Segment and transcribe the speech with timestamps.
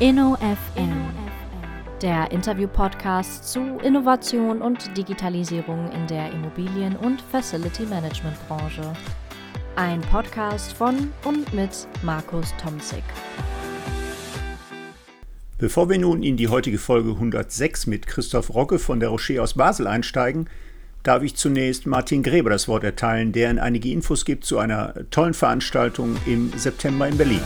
[0.00, 1.10] InnoFM,
[2.00, 8.94] der Interview-Podcast zu Innovation und Digitalisierung in der Immobilien- und Facility Management-Branche.
[9.76, 13.02] Ein Podcast von und mit Markus Tomzig.
[15.58, 19.52] Bevor wir nun in die heutige Folge 106 mit Christoph Rocke von der Rocher aus
[19.52, 20.48] Basel einsteigen,
[21.02, 24.94] darf ich zunächst Martin Gräber das Wort erteilen, der Ihnen einige Infos gibt zu einer
[25.10, 27.42] tollen Veranstaltung im September in Berlin.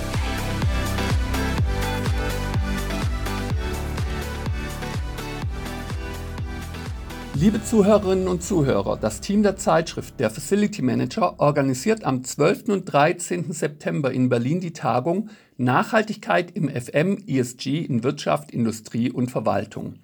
[7.37, 12.69] Liebe Zuhörerinnen und Zuhörer, das Team der Zeitschrift Der Facility Manager organisiert am 12.
[12.69, 13.53] und 13.
[13.53, 19.97] September in Berlin die Tagung Nachhaltigkeit im FM ESG in Wirtschaft, Industrie und Verwaltung.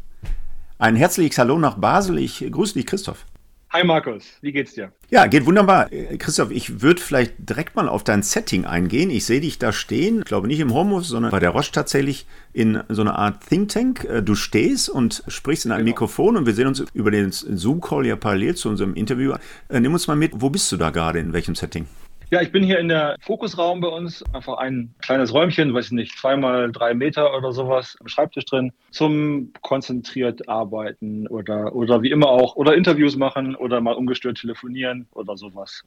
[0.77, 2.17] Ein herzliches Hallo nach Basel.
[2.17, 3.25] Ich grüße dich, Christoph.
[3.71, 4.91] Hi Markus, wie geht's dir?
[5.11, 5.93] Ja, geht wunderbar.
[5.93, 9.11] Äh, Christoph, ich würde vielleicht direkt mal auf dein Setting eingehen.
[9.11, 12.25] Ich sehe dich da stehen, ich glaube nicht im Homeoffice, sondern bei der Roche tatsächlich
[12.51, 14.05] in so einer Art Think Tank.
[14.05, 15.93] Äh, du stehst und sprichst in einem genau.
[15.93, 19.35] Mikrofon und wir sehen uns über den Zoom-Call ja parallel zu unserem Interview.
[19.67, 21.85] Äh, nimm uns mal mit, wo bist du da gerade, in welchem Setting?
[22.31, 25.91] Ja, ich bin hier in der Fokusraum bei uns, einfach ein kleines Räumchen, weiß ich
[25.93, 32.11] nicht, zweimal drei Meter oder sowas am Schreibtisch drin, zum konzentriert arbeiten oder, oder wie
[32.11, 35.83] immer auch, oder Interviews machen oder mal ungestört telefonieren oder sowas.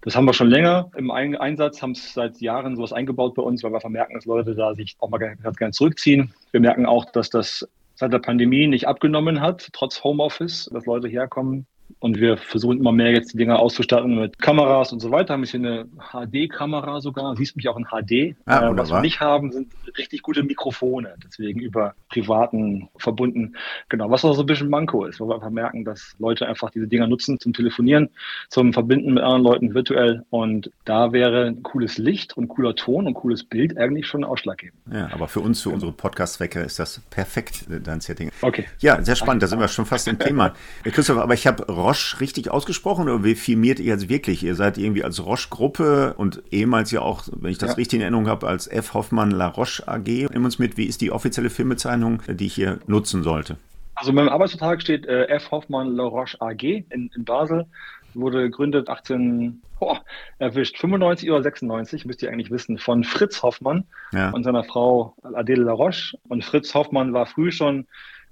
[0.00, 3.62] Das haben wir schon länger im Einsatz, haben es seit Jahren sowas eingebaut bei uns,
[3.62, 6.32] weil wir vermerken, dass Leute da sich auch mal ganz gerne zurückziehen.
[6.52, 11.08] Wir merken auch, dass das seit der Pandemie nicht abgenommen hat, trotz Homeoffice, dass Leute
[11.08, 11.66] herkommen,
[12.04, 15.32] und wir versuchen immer mehr jetzt die Dinger auszustatten mit Kameras und so weiter.
[15.32, 18.36] Haben hier eine HD-Kamera sogar, siehst mich auch in HD.
[18.44, 21.14] Ah, äh, was wir nicht haben, sind richtig gute Mikrofone.
[21.24, 23.56] Deswegen über privaten verbunden.
[23.88, 26.68] Genau, was auch so ein bisschen Manko ist, wo wir einfach merken, dass Leute einfach
[26.68, 28.10] diese Dinger nutzen zum Telefonieren,
[28.50, 30.26] zum Verbinden mit anderen Leuten virtuell.
[30.28, 34.78] Und da wäre ein cooles Licht und cooler Ton und cooles Bild eigentlich schon ausschlaggebend.
[34.92, 38.30] Ja, aber für uns, für unsere Podcast-Zwecke ist das perfekt, dein Setting.
[38.42, 38.66] Okay.
[38.80, 39.42] Ja, sehr spannend.
[39.42, 40.52] Da sind wir schon fast im Thema.
[40.84, 44.42] Christoph, aber ich habe Roche richtig ausgesprochen oder wie firmiert ihr jetzt wirklich?
[44.42, 47.76] Ihr seid irgendwie als Roche-Gruppe und ehemals ja auch, wenn ich das ja.
[47.76, 48.94] richtig in Erinnerung habe, als F.
[48.94, 50.28] Hoffmann La Roche AG.
[50.32, 53.56] Nimm uns mit, wie ist die offizielle Firmenbezeichnung, die ich hier nutzen sollte?
[53.94, 55.50] Also in meinem Arbeitsvertrag steht äh, F.
[55.50, 57.66] Hoffmann La Roche AG in, in Basel.
[58.14, 59.96] Wurde gegründet 18, oh,
[60.38, 64.30] erwischt, 95 oder 96, müsst ihr eigentlich wissen, von Fritz Hoffmann ja.
[64.30, 66.16] und seiner Frau Adele La Roche.
[66.28, 67.86] Und Fritz Hoffmann war früh schon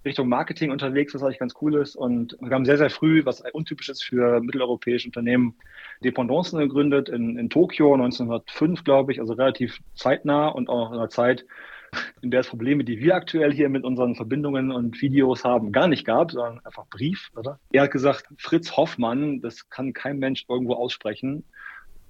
[0.05, 1.97] Richtung Marketing unterwegs, was eigentlich ganz cool ist.
[1.97, 5.55] Und wir haben sehr, sehr früh, was untypisch ist für mitteleuropäische Unternehmen,
[6.03, 11.09] Dependancen gegründet in, in Tokio 1905, glaube ich, also relativ zeitnah und auch in einer
[11.09, 11.47] Zeit,
[12.23, 15.89] in der es Probleme, die wir aktuell hier mit unseren Verbindungen und Videos haben, gar
[15.89, 17.31] nicht gab, sondern einfach Brief.
[17.37, 17.61] Oder?
[17.71, 21.45] Er hat gesagt, Fritz Hoffmann, das kann kein Mensch irgendwo aussprechen.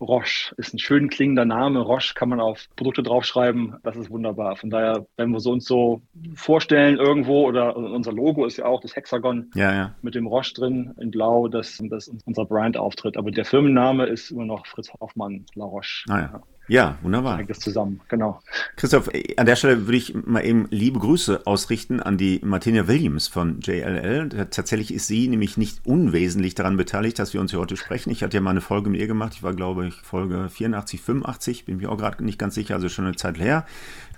[0.03, 1.81] Roche ist ein schön klingender Name.
[1.81, 3.77] Roche kann man auf Produkte draufschreiben.
[3.83, 4.57] Das ist wunderbar.
[4.57, 6.03] Von daher, wenn wir so uns so
[6.35, 9.95] vorstellen irgendwo oder unser Logo ist ja auch das Hexagon ja, ja.
[10.03, 13.17] mit dem Roche drin in Blau, dass das unser Brand auftritt.
[13.17, 16.05] Aber der Firmenname ist immer noch Fritz Hoffmann La Roche.
[16.09, 16.43] Ah, ja.
[16.73, 17.45] Ja, wunderbar.
[17.45, 18.41] Das zusammen, genau.
[18.77, 23.29] Christoph, an der Stelle würde ich mal eben liebe Grüße ausrichten an die Martina Williams
[23.29, 24.31] von JLL.
[24.51, 28.09] Tatsächlich ist sie nämlich nicht unwesentlich daran beteiligt, dass wir uns hier heute sprechen.
[28.09, 29.35] Ich hatte ja mal eine Folge mit ihr gemacht.
[29.35, 31.67] Ich war, glaube ich, Folge 84, 85.
[31.67, 33.67] Bin mir auch gerade nicht ganz sicher, also schon eine Zeit her.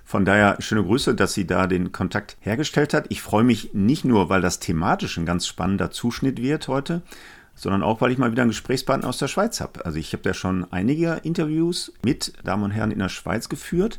[0.05, 3.07] Von daher schöne Grüße, dass sie da den Kontakt hergestellt hat.
[3.09, 7.03] Ich freue mich nicht nur, weil das thematisch ein ganz spannender Zuschnitt wird heute,
[7.55, 9.85] sondern auch, weil ich mal wieder einen Gesprächspartner aus der Schweiz habe.
[9.85, 13.99] Also ich habe ja schon einige Interviews mit Damen und Herren in der Schweiz geführt.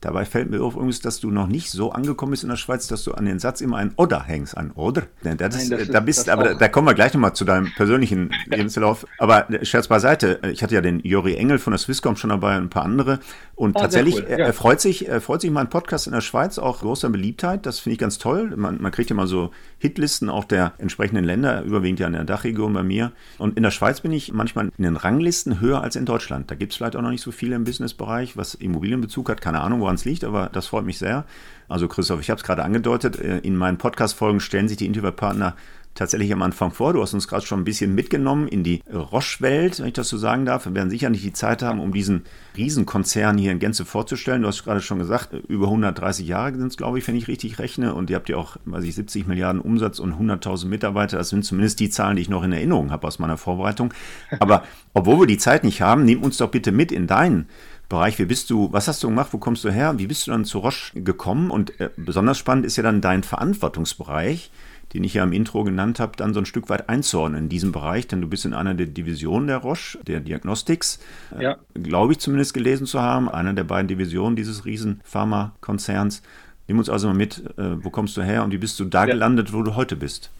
[0.00, 2.86] Dabei fällt mir auf übrigens, dass du noch nicht so angekommen bist in der Schweiz,
[2.86, 5.02] dass du an den Satz immer ein Oder hängst, ein Oder.
[5.24, 8.30] Das, Nein, das da bist, aber da, da, kommen wir gleich nochmal zu deinem persönlichen
[8.46, 9.06] Lebenslauf.
[9.18, 12.56] Aber äh, Scherz beiseite, ich hatte ja den Jori Engel von der Swisscom schon dabei
[12.58, 13.18] und ein paar andere.
[13.56, 14.26] Und oh, tatsächlich cool.
[14.30, 14.36] ja.
[14.36, 17.66] er, freut sich, er freut sich mein Podcast in der Schweiz auch großer Beliebtheit.
[17.66, 18.52] Das finde ich ganz toll.
[18.54, 22.24] Man, man kriegt ja mal so Hitlisten auch der entsprechenden Länder, überwiegend ja in der
[22.24, 23.12] Dachregion bei mir.
[23.38, 26.50] Und in der Schweiz bin ich manchmal in den Ranglisten höher als in Deutschland.
[26.50, 29.40] Da gibt es vielleicht auch noch nicht so viele im Businessbereich, was Immobilienbezug hat.
[29.40, 31.24] Keine Ahnung, woran es liegt, aber das freut mich sehr.
[31.68, 35.54] Also Christoph, ich habe es gerade angedeutet, äh, in meinen Podcast-Folgen stellen sich die Interviewpartner
[35.98, 36.92] tatsächlich am Anfang vor.
[36.92, 40.16] Du hast uns gerade schon ein bisschen mitgenommen in die Roche-Welt, wenn ich das so
[40.16, 40.64] sagen darf.
[40.66, 42.22] Wir werden sicher nicht die Zeit haben, um diesen
[42.56, 44.42] Riesenkonzern hier in Gänze vorzustellen.
[44.42, 47.58] Du hast gerade schon gesagt, über 130 Jahre sind es, glaube ich, wenn ich richtig
[47.58, 47.94] rechne.
[47.94, 51.18] Und ihr habt ja auch, weiß ich, 70 Milliarden Umsatz und 100.000 Mitarbeiter.
[51.18, 53.92] Das sind zumindest die Zahlen, die ich noch in Erinnerung habe aus meiner Vorbereitung.
[54.38, 54.62] Aber
[54.94, 57.48] obwohl wir die Zeit nicht haben, nimm uns doch bitte mit in deinen
[57.88, 58.20] Bereich.
[58.20, 59.98] Wie bist du, was hast du gemacht, wo kommst du her?
[59.98, 61.50] Wie bist du dann zu Roche gekommen?
[61.50, 64.52] Und äh, besonders spannend ist ja dann dein Verantwortungsbereich
[64.94, 67.72] den ich ja im Intro genannt habe, dann so ein Stück weit einzuordnen in diesem
[67.72, 70.98] Bereich, denn du bist in einer der Divisionen der Roche, der Diagnostics,
[71.38, 71.56] äh, ja.
[71.74, 76.22] äh, glaube ich zumindest gelesen zu haben, einer der beiden Divisionen dieses riesen Pharmakonzerns.
[76.66, 79.00] Nimm uns also mal mit, äh, wo kommst du her und wie bist du da
[79.00, 79.12] ja.
[79.12, 80.30] gelandet, wo du heute bist?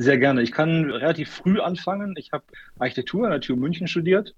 [0.00, 0.42] Sehr gerne.
[0.42, 2.14] Ich kann relativ früh anfangen.
[2.16, 2.44] Ich habe
[2.78, 4.34] Architektur an der TU München studiert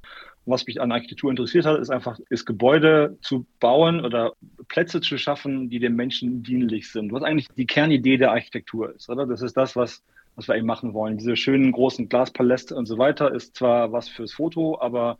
[0.47, 4.33] was mich an Architektur interessiert hat, ist einfach, ist Gebäude zu bauen oder
[4.69, 7.13] Plätze zu schaffen, die dem Menschen dienlich sind.
[7.13, 9.27] Was eigentlich die Kernidee der Architektur ist, oder?
[9.27, 10.03] Das ist das, was,
[10.37, 11.19] was wir eben machen wollen.
[11.19, 15.19] Diese schönen großen Glaspaläste und so weiter ist zwar was fürs Foto, aber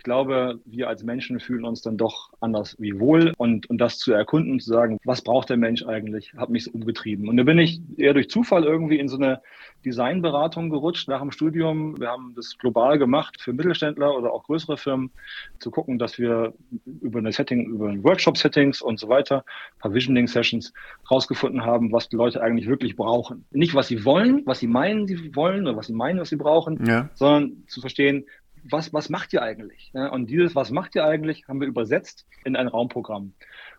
[0.00, 3.98] ich glaube, wir als Menschen fühlen uns dann doch anders wie wohl und, und das
[3.98, 7.28] zu erkunden, zu sagen, was braucht der Mensch eigentlich, hat mich so umgetrieben.
[7.28, 9.42] Und da bin ich eher durch Zufall irgendwie in so eine
[9.84, 12.00] Designberatung gerutscht nach dem Studium.
[12.00, 15.10] Wir haben das global gemacht für Mittelständler oder auch größere Firmen,
[15.58, 16.54] zu gucken, dass wir
[17.02, 19.44] über eine Setting, über Workshop-Settings und so weiter,
[19.74, 20.72] ein paar Visioning-Sessions
[21.10, 23.44] rausgefunden haben, was die Leute eigentlich wirklich brauchen.
[23.50, 26.36] Nicht, was sie wollen, was sie meinen, sie wollen oder was sie meinen, was sie
[26.36, 27.10] brauchen, ja.
[27.12, 28.24] sondern zu verstehen,
[28.64, 29.92] was, was macht ihr eigentlich?
[29.94, 33.32] Und dieses, was macht ihr eigentlich, haben wir übersetzt in ein Raumprogramm.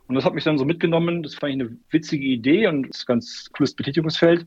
[0.08, 1.24] Und das hat mich dann so mitgenommen.
[1.24, 4.46] Das fand ich eine witzige Idee und das ist ein ganz cooles Betätigungsfeld.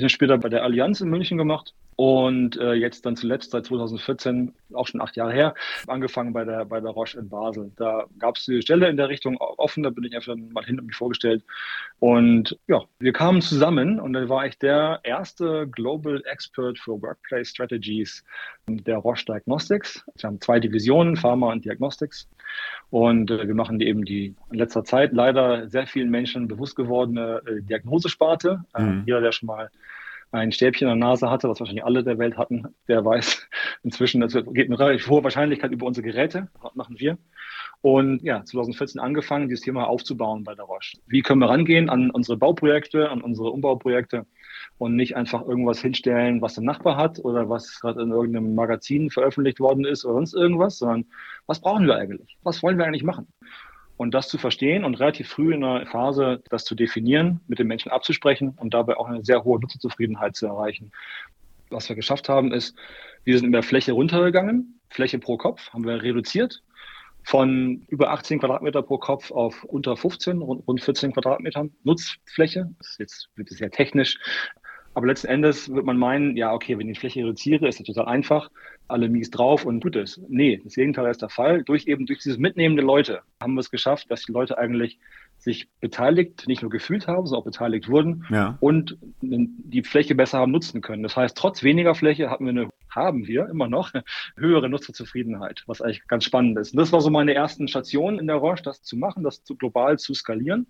[0.00, 4.54] Dann später bei der Allianz in München gemacht und äh, jetzt dann zuletzt seit 2014,
[4.72, 5.54] auch schon acht Jahre her,
[5.86, 7.70] angefangen bei der, bei der Roche in Basel.
[7.76, 10.80] Da gab es die Stelle in der Richtung offen, da bin ich einfach mal hin
[10.80, 11.44] und mich vorgestellt.
[11.98, 17.48] Und ja, wir kamen zusammen und dann war ich der erste Global Expert für Workplace
[17.48, 18.24] Strategies
[18.66, 20.04] der Roche Diagnostics.
[20.16, 22.28] Wir haben zwei Divisionen, Pharma und Diagnostics.
[22.90, 26.76] Und äh, wir machen die eben die in letzter Zeit leider sehr vielen Menschen bewusst
[26.76, 28.64] gewordene äh, Diagnosesparte.
[28.74, 29.02] Äh, mhm.
[29.06, 29.70] jeder, der schon mal
[30.32, 33.46] ein Stäbchen in der Nase hatte, was wahrscheinlich alle der Welt hatten, der weiß
[33.82, 37.18] inzwischen, das geht mit relativ hoher Wahrscheinlichkeit über unsere Geräte, machen wir.
[37.82, 40.98] Und ja, 2014 angefangen, dieses Thema aufzubauen bei der Roche.
[41.06, 44.24] Wie können wir rangehen an unsere Bauprojekte, an unsere Umbauprojekte
[44.78, 49.10] und nicht einfach irgendwas hinstellen, was der Nachbar hat oder was gerade in irgendeinem Magazin
[49.10, 51.06] veröffentlicht worden ist oder sonst irgendwas, sondern
[51.46, 52.38] was brauchen wir eigentlich?
[52.42, 53.26] Was wollen wir eigentlich machen?
[54.02, 57.68] Und das zu verstehen und relativ früh in der Phase das zu definieren, mit den
[57.68, 60.90] Menschen abzusprechen und dabei auch eine sehr hohe Nutzerzufriedenheit zu erreichen.
[61.70, 62.76] Was wir geschafft haben, ist,
[63.22, 66.64] wir sind in der Fläche runtergegangen, Fläche pro Kopf haben wir reduziert
[67.22, 72.72] von über 18 Quadratmeter pro Kopf auf unter 15, rund 14 Quadratmetern Nutzfläche.
[72.78, 74.18] Das ist jetzt wird sehr technisch,
[74.94, 77.86] aber letzten Endes wird man meinen, ja, okay, wenn ich die Fläche reduziere, ist das
[77.86, 78.50] total einfach,
[78.88, 80.20] alle mies drauf und gut ist.
[80.28, 81.62] Nee, das Gegenteil ist der Fall.
[81.62, 84.98] Durch eben durch dieses Mitnehmen der Leute haben wir es geschafft, dass die Leute eigentlich
[85.38, 88.56] sich beteiligt, nicht nur gefühlt haben, sondern auch beteiligt wurden ja.
[88.60, 91.02] und die Fläche besser haben nutzen können.
[91.02, 93.92] Das heißt, trotz weniger Fläche hatten wir eine, haben wir immer noch
[94.36, 96.74] höhere Nutzerzufriedenheit, was eigentlich ganz spannend ist.
[96.74, 99.56] Und das war so meine ersten Stationen in der Roche, das zu machen, das zu,
[99.56, 100.66] global zu skalieren.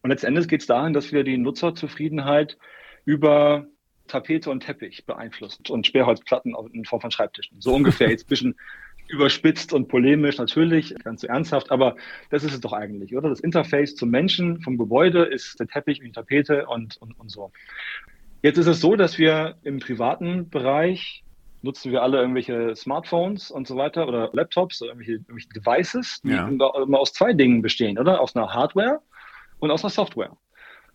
[0.00, 2.56] Und letztendlich geht es dahin, dass wir die Nutzerzufriedenheit
[3.04, 3.66] über
[4.08, 7.60] Tapete und Teppich beeinflusst und Sperrholzplatten in Form von Schreibtischen.
[7.60, 8.56] So ungefähr jetzt ein bisschen
[9.08, 11.96] überspitzt und polemisch natürlich, ganz so ernsthaft, aber
[12.30, 13.28] das ist es doch eigentlich, oder?
[13.28, 17.30] Das Interface zum Menschen vom Gebäude ist der Teppich und die Tapete und, und, und
[17.30, 17.52] so.
[18.42, 21.22] Jetzt ist es so, dass wir im privaten Bereich
[21.62, 26.30] nutzen wir alle irgendwelche Smartphones und so weiter oder Laptops oder irgendwelche, irgendwelche Devices, die
[26.30, 26.48] ja.
[26.48, 28.20] immer aus zwei Dingen bestehen, oder?
[28.20, 29.00] Aus einer Hardware
[29.60, 30.36] und aus einer Software.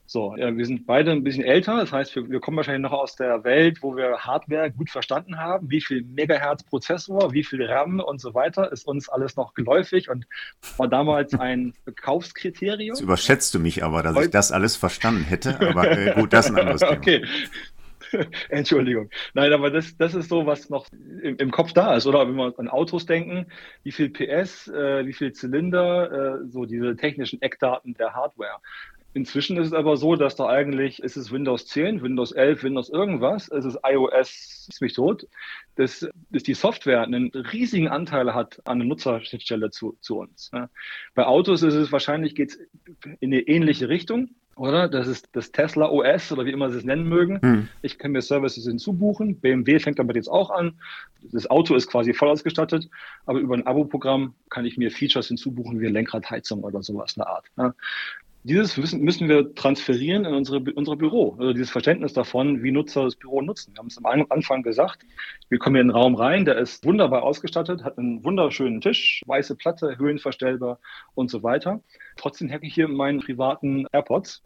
[0.10, 2.98] So, ja, wir sind beide ein bisschen älter, das heißt, wir, wir, kommen wahrscheinlich noch
[2.98, 7.62] aus der Welt, wo wir Hardware gut verstanden haben, wie viel Megahertz Prozessor, wie viel
[7.66, 10.26] RAM und so weiter, ist uns alles noch geläufig und
[10.78, 12.96] war damals ein Verkaufskriterium.
[12.96, 14.26] Jetzt überschätzt du mich aber, dass Heute?
[14.28, 16.94] ich das alles verstanden hätte, aber äh, gut, das ist ein anderes Thema.
[16.94, 17.26] Okay.
[18.50, 19.10] Entschuldigung.
[19.34, 20.88] Nein, aber das, das ist so, was noch
[21.22, 22.08] im, im, Kopf da ist.
[22.08, 23.48] Oder wenn wir an Autos denken,
[23.84, 28.62] wie viel PS, äh, wie viel Zylinder, äh, so diese technischen Eckdaten der Hardware.
[29.18, 32.88] Inzwischen ist es aber so, dass da eigentlich ist es Windows 10, Windows 11, Windows
[32.88, 35.28] irgendwas, es ist iOS, ist mich tot,
[35.74, 40.52] dass, dass die Software einen riesigen Anteil hat an der Nutzerschnittstelle zu, zu uns.
[41.16, 42.60] Bei Autos ist es wahrscheinlich geht
[43.20, 44.88] in eine ähnliche Richtung oder?
[44.88, 47.40] Das ist das Tesla OS oder wie immer sie es nennen mögen.
[47.42, 47.68] Hm.
[47.84, 49.40] Ich kann mir Services hinzubuchen.
[49.40, 50.80] BMW fängt damit jetzt auch an.
[51.32, 52.90] Das Auto ist quasi voll ausgestattet,
[53.28, 57.30] aber über ein Abo-Programm kann ich mir Features hinzubuchen wie Lenkradheizung oder sowas in der
[57.30, 57.46] Art.
[57.56, 57.76] Ja.
[58.44, 63.04] Dieses Wissen müssen wir transferieren in unsere, unsere Büro, also dieses Verständnis davon, wie Nutzer
[63.04, 63.74] das Büro nutzen.
[63.74, 65.06] Wir haben es am Anfang gesagt,
[65.50, 69.56] wir kommen in den Raum rein, der ist wunderbar ausgestattet, hat einen wunderschönen Tisch, weiße
[69.56, 70.80] Platte, höhenverstellbar
[71.14, 71.82] und so weiter.
[72.16, 74.44] Trotzdem hacke ich hier meinen privaten AirPods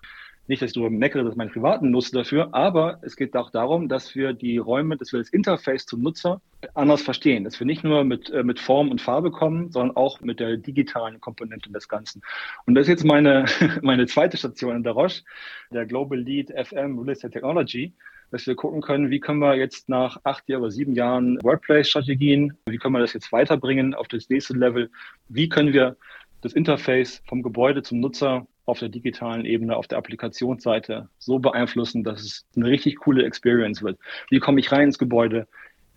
[0.52, 3.88] nicht, dass ich darüber meckere, dass ich privaten nutze dafür, aber es geht auch darum,
[3.88, 6.42] dass wir die Räume, dass wir das Interface zum Nutzer
[6.74, 10.20] anders verstehen, dass wir nicht nur mit, äh, mit Form und Farbe kommen, sondern auch
[10.20, 12.22] mit der digitalen Komponente des Ganzen.
[12.66, 13.46] Und das ist jetzt meine,
[13.82, 15.24] meine zweite Station in der Roche,
[15.72, 17.94] der Global Lead FM Real Estate Technology
[18.34, 22.78] dass wir gucken können, wie können wir jetzt nach acht oder sieben Jahren Workplace-Strategien, wie
[22.78, 24.90] können wir das jetzt weiterbringen auf das nächste Level,
[25.28, 25.98] wie können wir
[26.40, 32.04] das Interface vom Gebäude zum Nutzer auf der digitalen Ebene, auf der Applikationsseite so beeinflussen,
[32.04, 33.98] dass es eine richtig coole Experience wird.
[34.30, 35.48] Wie komme ich rein ins Gebäude?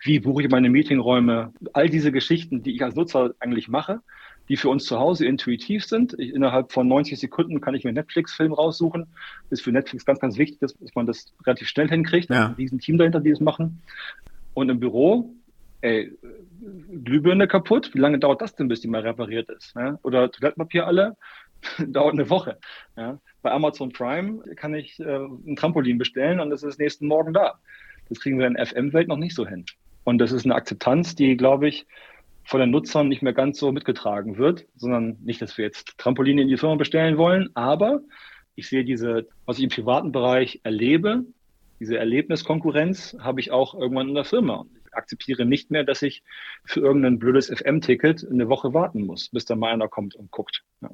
[0.00, 1.52] Wie buche ich meine Meetingräume?
[1.72, 4.00] All diese Geschichten, die ich als Nutzer eigentlich mache,
[4.48, 6.14] die für uns zu Hause intuitiv sind.
[6.18, 9.06] Ich, innerhalb von 90 Sekunden kann ich mir Netflix-Film raussuchen.
[9.50, 12.28] Ist für Netflix ganz, ganz wichtig, dass, dass man das relativ schnell hinkriegt.
[12.30, 12.48] Ja.
[12.48, 13.80] Ein riesen Team dahinter, die das machen.
[14.52, 15.34] Und im Büro,
[15.80, 16.12] ey,
[17.04, 17.90] Glühbirne kaputt.
[17.94, 19.74] Wie lange dauert das denn, bis die mal repariert ist?
[19.74, 19.98] Ja?
[20.02, 21.16] Oder Toilettenpapier alle?
[21.86, 22.58] dauert eine Woche.
[22.96, 23.18] Ja.
[23.42, 27.58] Bei Amazon Prime kann ich äh, ein Trampolin bestellen und es ist nächsten Morgen da.
[28.08, 29.64] Das kriegen wir in der FM-Welt noch nicht so hin.
[30.04, 31.86] Und das ist eine Akzeptanz, die, glaube ich,
[32.44, 36.42] von den Nutzern nicht mehr ganz so mitgetragen wird, sondern nicht, dass wir jetzt Trampoline
[36.42, 38.00] in die Firma bestellen wollen, aber
[38.54, 41.24] ich sehe diese, was ich im privaten Bereich erlebe,
[41.80, 44.66] diese Erlebniskonkurrenz habe ich auch irgendwann in der Firma.
[44.96, 46.22] Akzeptiere nicht mehr, dass ich
[46.64, 50.62] für irgendein blödes FM-Ticket eine Woche warten muss, bis da mal einer kommt und guckt.
[50.80, 50.90] Ja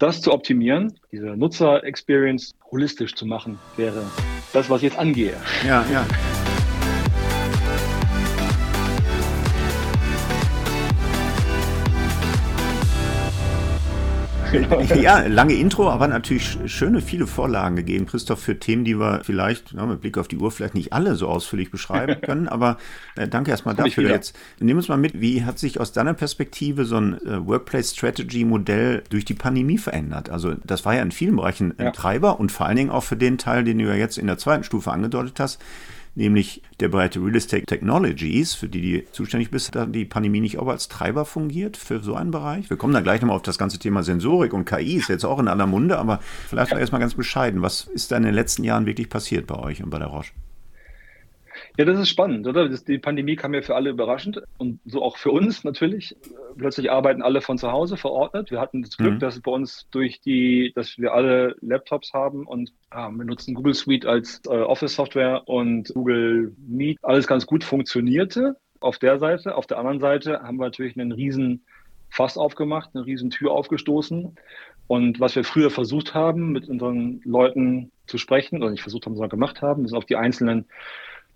[0.00, 4.02] das zu optimieren, diese Nutzer-Experience holistisch zu machen, wäre
[4.52, 5.36] das, was ich jetzt angehe.
[5.66, 6.06] Ja, ja.
[15.00, 19.72] ja, lange Intro, aber natürlich schöne, viele Vorlagen gegeben, Christoph, für Themen, die wir vielleicht
[19.72, 22.48] ja, mit Blick auf die Uhr vielleicht nicht alle so ausführlich beschreiben können.
[22.48, 22.78] aber
[23.16, 24.10] äh, danke erstmal dafür.
[24.10, 27.92] Jetzt nimm uns mal mit, wie hat sich aus deiner Perspektive so ein äh, Workplace
[27.92, 30.30] Strategy Modell durch die Pandemie verändert?
[30.30, 31.92] Also das war ja in vielen Bereichen ein ja.
[31.92, 34.38] Treiber und vor allen Dingen auch für den Teil, den du ja jetzt in der
[34.38, 35.60] zweiten Stufe angedeutet hast
[36.20, 40.58] nämlich der Bereich Real Estate Technologies, für die du zuständig bist, da die Pandemie nicht
[40.58, 42.68] auch als Treiber fungiert für so einen Bereich?
[42.68, 45.38] Wir kommen dann gleich nochmal auf das ganze Thema Sensorik und KI, ist jetzt auch
[45.38, 47.62] in aller Munde, aber vielleicht erstmal ganz bescheiden.
[47.62, 50.30] Was ist da in den letzten Jahren wirklich passiert bei euch und bei der Roche?
[51.78, 52.68] Ja, das ist spannend, oder?
[52.68, 56.16] Das, die Pandemie kam ja für alle überraschend und so auch für uns natürlich.
[56.56, 58.50] Plötzlich arbeiten alle von zu Hause verordnet.
[58.50, 59.18] Wir hatten das Glück, mhm.
[59.20, 63.74] dass bei uns durch die, dass wir alle Laptops haben und ja, wir nutzen Google
[63.74, 66.98] Suite als äh, Office-Software und Google Meet.
[67.02, 69.54] Alles ganz gut funktionierte auf der Seite.
[69.54, 71.64] Auf der anderen Seite haben wir natürlich einen riesen
[72.10, 74.34] Fass aufgemacht, eine riesen Tür aufgestoßen.
[74.88, 79.14] Und was wir früher versucht haben, mit unseren Leuten zu sprechen, oder nicht versucht haben,
[79.14, 80.66] sondern gemacht haben, ist auf die einzelnen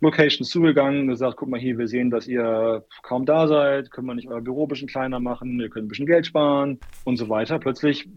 [0.00, 4.14] Locations zugegangen, gesagt, guck mal hier, wir sehen, dass ihr kaum da seid, können wir
[4.14, 7.28] nicht euer Büro ein bisschen kleiner machen, wir können ein bisschen Geld sparen und so
[7.28, 7.58] weiter.
[7.58, 8.08] Plötzlich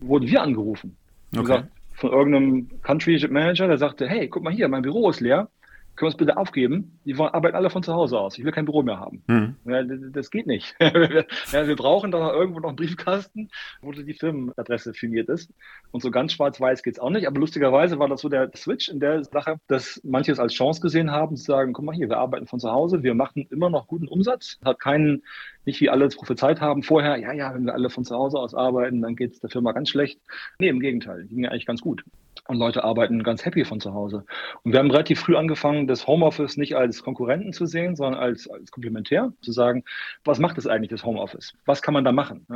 [0.00, 0.96] wurden wir angerufen.
[1.32, 1.42] Okay.
[1.42, 5.48] Gesagt, von irgendeinem Country Manager, der sagte, hey, guck mal hier, mein Büro ist leer
[5.96, 6.98] können wir es bitte aufgeben?
[7.04, 8.38] Die arbeiten alle von zu Hause aus.
[8.38, 9.22] Ich will kein Büro mehr haben.
[9.26, 9.56] Mhm.
[9.64, 10.76] Ja, das geht nicht.
[10.80, 13.50] ja, wir brauchen da irgendwo noch einen Briefkasten,
[13.80, 15.50] wo die Firmenadresse firmiert ist.
[15.90, 17.26] Und so ganz schwarz-weiß geht es auch nicht.
[17.26, 20.80] Aber lustigerweise war das so der Switch in der Sache, dass manche es als Chance
[20.80, 23.70] gesehen haben, zu sagen, guck mal hier, wir arbeiten von zu Hause, wir machen immer
[23.70, 25.22] noch guten Umsatz, hat keinen,
[25.66, 28.38] nicht wie alle es prophezeit haben vorher, ja, ja, wenn wir alle von zu Hause
[28.38, 30.20] aus arbeiten, dann geht es der Firma ganz schlecht.
[30.58, 32.04] Nee, im Gegenteil, ging ja eigentlich ganz gut
[32.48, 34.24] und Leute arbeiten ganz happy von zu Hause.
[34.62, 38.48] Und wir haben relativ früh angefangen, das Homeoffice nicht als Konkurrenten zu sehen, sondern als,
[38.48, 39.84] als komplementär, zu sagen,
[40.24, 41.54] was macht es eigentlich, das Homeoffice?
[41.64, 42.46] Was kann man da machen?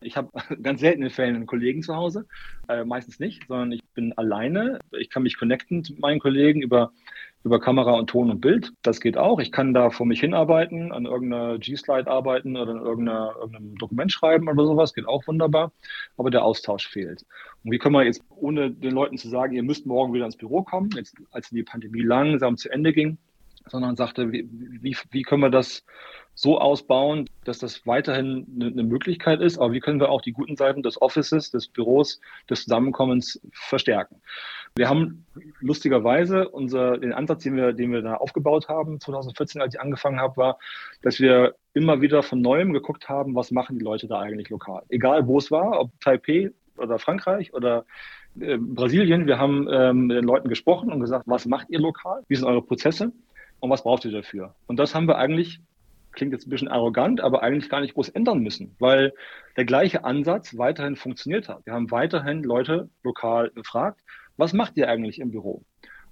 [0.00, 0.30] Ich habe
[0.62, 2.26] ganz selten in Fällen einen Kollegen zu Hause,
[2.68, 4.78] äh, meistens nicht, sondern ich bin alleine.
[4.98, 6.92] Ich kann mich connecten mit meinen Kollegen über
[7.44, 8.72] über Kamera und Ton und Bild.
[8.82, 9.38] Das geht auch.
[9.38, 14.48] Ich kann da vor mich hinarbeiten, an irgendeiner G-Slide arbeiten oder in irgendeinem Dokument schreiben
[14.48, 14.92] oder sowas.
[14.92, 15.72] Geht auch wunderbar.
[16.16, 17.24] Aber der Austausch fehlt.
[17.64, 20.36] Und wie können wir jetzt, ohne den Leuten zu sagen, ihr müsst morgen wieder ins
[20.36, 23.18] Büro kommen, jetzt als die Pandemie langsam zu Ende ging,
[23.66, 25.84] sondern sagte, wie, wie, wie können wir das
[26.34, 30.32] so ausbauen, dass das weiterhin eine, eine, Möglichkeit ist, aber wie können wir auch die
[30.32, 34.22] guten Seiten des Offices, des Büros, des Zusammenkommens verstärken.
[34.78, 35.26] Wir haben
[35.60, 40.20] lustigerweise unser, den Ansatz, den wir, den wir da aufgebaut haben, 2014, als ich angefangen
[40.20, 40.58] habe, war,
[41.02, 44.84] dass wir immer wieder von Neuem geguckt haben, was machen die Leute da eigentlich lokal.
[44.88, 47.86] Egal wo es war, ob Taipei oder Frankreich oder
[48.38, 52.22] äh, Brasilien, wir haben ähm, mit den Leuten gesprochen und gesagt, was macht ihr lokal?
[52.28, 53.12] Wie sind eure Prozesse?
[53.58, 54.54] Und was braucht ihr dafür?
[54.68, 55.60] Und das haben wir eigentlich
[56.12, 59.12] klingt jetzt ein bisschen arrogant, aber eigentlich gar nicht groß ändern müssen, weil
[59.56, 61.64] der gleiche Ansatz weiterhin funktioniert hat.
[61.64, 64.00] Wir haben weiterhin Leute lokal gefragt,
[64.38, 65.62] was macht ihr eigentlich im Büro?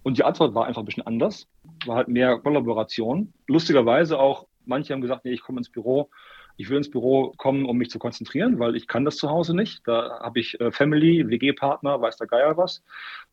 [0.02, 1.48] Und die Antwort war einfach ein bisschen anders,
[1.86, 3.32] war halt mehr Kollaboration.
[3.46, 6.10] Lustigerweise auch, manche haben gesagt, nee, ich komme ins Büro,
[6.58, 9.54] ich will ins Büro kommen, um mich zu konzentrieren, weil ich kann das zu Hause
[9.54, 9.82] nicht.
[9.86, 12.82] Da habe ich äh, Family, WG-Partner, weiß der Geier was.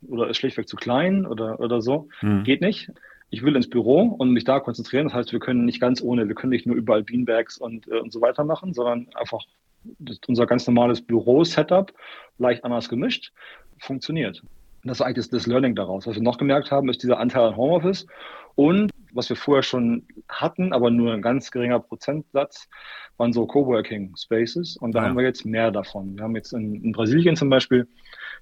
[0.08, 2.10] Oder ist schlichtweg zu klein oder, oder so.
[2.20, 2.44] Hm.
[2.44, 2.92] Geht nicht
[3.34, 5.08] ich will ins Büro und mich da konzentrieren.
[5.08, 8.00] Das heißt, wir können nicht ganz ohne, wir können nicht nur überall Beanbags und, äh,
[8.00, 9.42] und so weiter machen, sondern einfach
[10.28, 11.92] unser ganz normales Büro-Setup,
[12.38, 13.34] leicht anders gemischt,
[13.80, 14.44] funktioniert.
[14.84, 16.08] Und das ist eigentlich das, das Learning daraus.
[16.08, 18.06] Was wir noch gemerkt haben, ist dieser Anteil an Homeoffice
[18.56, 22.68] und was wir vorher schon hatten, aber nur ein ganz geringer Prozentsatz,
[23.18, 24.75] waren so Coworking Spaces.
[24.78, 25.08] Und da ja.
[25.08, 26.18] haben wir jetzt mehr davon.
[26.18, 27.88] Wir haben jetzt in, in Brasilien zum Beispiel,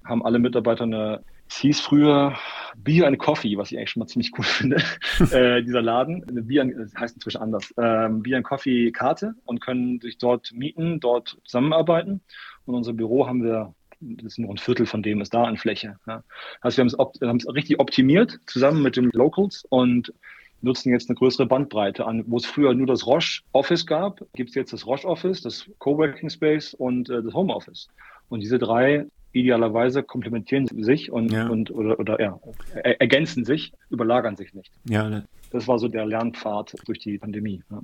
[0.04, 1.22] haben alle Mitarbeiter eine
[1.52, 2.34] es hieß früher
[2.76, 4.76] Beer and Coffee, was ich eigentlich schon mal ziemlich cool finde,
[5.32, 6.24] äh, dieser Laden.
[6.46, 7.74] Beer, das heißt inzwischen anders.
[7.76, 12.22] Ähm, Beer and Coffee Karte und können sich dort mieten, dort zusammenarbeiten.
[12.64, 15.56] Und unser Büro haben wir, das ist nur ein Viertel von dem ist da an
[15.56, 15.96] Fläche.
[16.06, 16.22] Ja.
[16.60, 20.12] Also wir haben es richtig optimiert zusammen mit den Locals und
[20.60, 22.24] nutzen jetzt eine größere Bandbreite an.
[22.26, 25.66] Wo es früher nur das Roche Office gab, gibt es jetzt das Roche Office, das
[25.78, 27.88] Coworking Space und äh, das Home Office.
[28.28, 31.48] Und diese drei idealerweise komplementieren sich und, ja.
[31.48, 32.38] und oder, oder ja,
[32.74, 34.70] ergänzen sich, überlagern sich nicht.
[34.84, 35.22] Ja.
[35.50, 37.62] Das war so der Lernpfad durch die Pandemie.
[37.70, 37.80] Ja.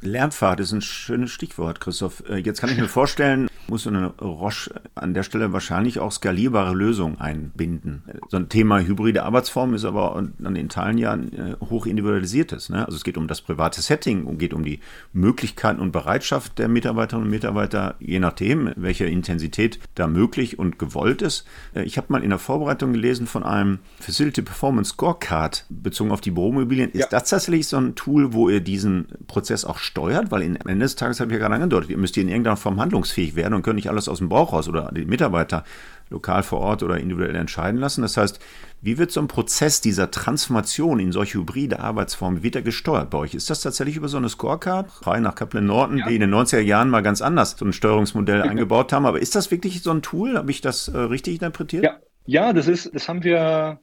[0.00, 2.22] Lernpfad ist ein schönes Stichwort, Christoph.
[2.28, 6.12] Äh, jetzt kann ich mir vorstellen, muss so eine Roche an der Stelle wahrscheinlich auch
[6.12, 8.02] skalierbare Lösungen einbinden.
[8.28, 12.68] So ein Thema hybride Arbeitsform ist aber an den Teilen ja äh, hoch individualisiertes.
[12.68, 12.84] Ne?
[12.84, 14.80] Also es geht um das private Setting und geht um die
[15.12, 21.22] Möglichkeiten und Bereitschaft der Mitarbeiterinnen und Mitarbeiter, je nachdem, welche Intensität da möglich und gewollt
[21.22, 21.46] ist.
[21.74, 26.20] Äh, ich habe mal in der Vorbereitung gelesen von einem Facility Performance Scorecard bezogen auf
[26.20, 26.90] die Büromobilien.
[26.90, 27.06] Ist ja.
[27.10, 30.30] das tatsächlich so ein Tool, wo ihr diesen Prozess auch steuert?
[30.30, 32.80] Weil am Ende des Tages habe ich ja gerade angedeutet, ihr müsst in irgendeiner Form
[32.80, 35.64] handlungsfähig werden und können nicht alles aus dem Bauch raus oder die Mitarbeiter
[36.10, 38.02] lokal vor Ort oder individuell entscheiden lassen.
[38.02, 38.40] Das heißt,
[38.82, 43.34] wie wird so ein Prozess dieser Transformation in solche hybride Arbeitsformen wieder gesteuert bei euch?
[43.34, 44.90] Ist das tatsächlich über so eine Scorecard?
[44.90, 46.08] Frei nach Kaplan Norton, ja.
[46.08, 49.06] die in den 90er Jahren mal ganz anders so ein Steuerungsmodell eingebaut haben.
[49.06, 50.36] Aber ist das wirklich so ein Tool?
[50.36, 51.84] Habe ich das äh, richtig interpretiert?
[51.84, 51.96] Ja.
[52.26, 53.80] ja, das ist, das haben wir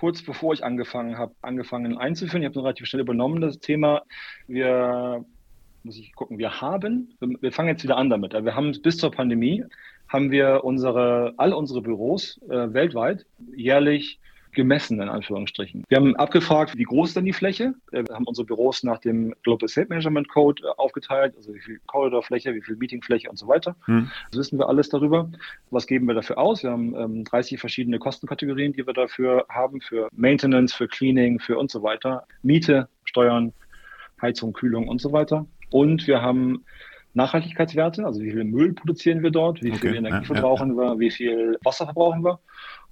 [0.00, 2.42] kurz bevor ich angefangen habe, angefangen einzuführen.
[2.42, 4.02] Ich habe es relativ schnell übernommen, das Thema.
[4.48, 5.24] Wir
[5.82, 9.10] muss ich gucken, wir haben, wir fangen jetzt wieder an damit, wir haben bis zur
[9.10, 9.64] Pandemie,
[10.08, 14.20] haben wir unsere, all unsere Büros äh, weltweit jährlich
[14.52, 15.84] gemessen, in Anführungsstrichen.
[15.88, 17.74] Wir haben abgefragt, wie groß ist denn die Fläche?
[17.90, 21.80] Wir haben unsere Büros nach dem Global State Management Code äh, aufgeteilt, also wie viel
[21.86, 23.76] Korridorfläche, wie viel Meetingfläche und so weiter.
[23.84, 24.10] Hm.
[24.30, 25.30] Das wissen wir alles darüber.
[25.70, 26.62] Was geben wir dafür aus?
[26.62, 31.58] Wir haben ähm, 30 verschiedene Kostenkategorien, die wir dafür haben, für Maintenance, für Cleaning, für
[31.58, 32.26] und so weiter.
[32.42, 33.52] Miete, Steuern,
[34.20, 35.46] Heizung, Kühlung und so weiter.
[35.70, 36.64] Und wir haben
[37.14, 39.80] Nachhaltigkeitswerte, also wie viel Müll produzieren wir dort, wie okay.
[39.80, 40.90] viel Energie verbrauchen ja, ja.
[40.92, 42.40] wir, wie viel Wasser verbrauchen wir.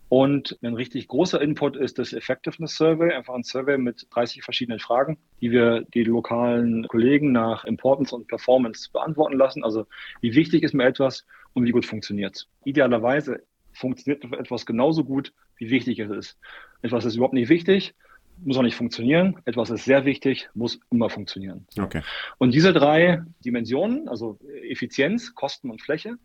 [0.08, 4.80] Und ein richtig großer Input ist das Effectiveness Survey, einfach ein Survey mit 30 verschiedenen
[4.80, 9.64] Fragen, die wir die lokalen Kollegen nach Importance und Performance beantworten lassen.
[9.64, 9.86] Also
[10.22, 12.48] wie wichtig ist mir etwas und wie gut funktioniert es.
[12.64, 13.42] Idealerweise
[13.74, 16.38] funktioniert etwas genauso gut, wie wichtig es ist.
[16.80, 17.94] Etwas ist überhaupt nicht wichtig,
[18.44, 19.36] muss auch nicht funktionieren.
[19.44, 21.66] Etwas ist sehr wichtig, muss immer funktionieren.
[21.78, 22.02] Okay.
[22.38, 26.16] Und diese drei Dimensionen, also Effizienz, Kosten und Fläche,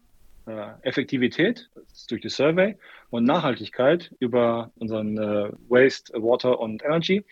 [0.45, 1.69] äh, Effektivität
[2.09, 2.75] durch die Survey
[3.09, 7.23] und Nachhaltigkeit über unseren äh, Waste, Water und Energy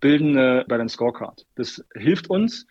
[0.00, 1.46] bilden äh, bei den Scorecard.
[1.54, 2.66] Das hilft uns,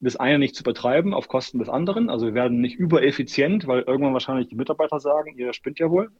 [0.00, 2.08] das eine nicht zu betreiben auf Kosten des anderen.
[2.08, 6.10] Also wir werden nicht übereffizient, weil irgendwann wahrscheinlich die Mitarbeiter sagen, ihr spinnt ja wohl.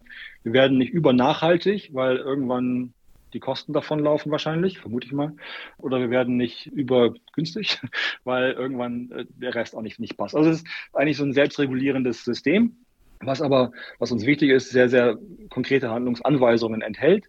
[0.43, 2.93] Wir werden nicht übernachhaltig, weil irgendwann
[3.33, 5.33] die Kosten davon laufen wahrscheinlich, vermute ich mal.
[5.79, 7.81] Oder wir werden nicht übergünstig,
[8.25, 10.35] weil irgendwann äh, der Rest auch nicht, nicht passt.
[10.35, 12.77] Also es ist eigentlich so ein selbstregulierendes System.
[13.23, 15.19] was aber, was uns wichtig ist, sehr, sehr
[15.51, 17.27] konkrete Handlungsanweisungen enthält,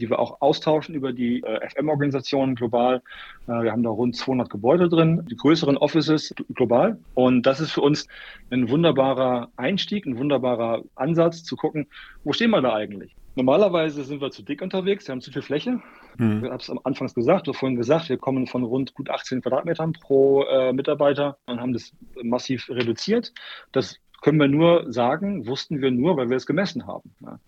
[0.00, 3.02] die wir auch austauschen über die äh, FM-Organisationen global.
[3.46, 6.98] Äh, wir haben da rund 200 Gebäude drin, die größeren Offices global.
[7.12, 8.08] Und das ist für uns
[8.50, 11.86] ein wunderbarer Einstieg, ein wunderbarer Ansatz zu gucken,
[12.24, 13.14] wo stehen wir da eigentlich?
[13.36, 15.80] Normalerweise sind wir zu dick unterwegs, wir haben zu viel Fläche.
[16.18, 16.44] Mhm.
[16.44, 19.42] Ich habe es am Anfang gesagt, hast vorhin gesagt, wir kommen von rund gut 18
[19.42, 21.92] Quadratmetern pro äh, Mitarbeiter und haben das
[22.22, 23.32] massiv reduziert.
[23.72, 27.14] Das können wir nur sagen, wussten wir nur, weil wir es gemessen haben.
[27.20, 27.38] Ja.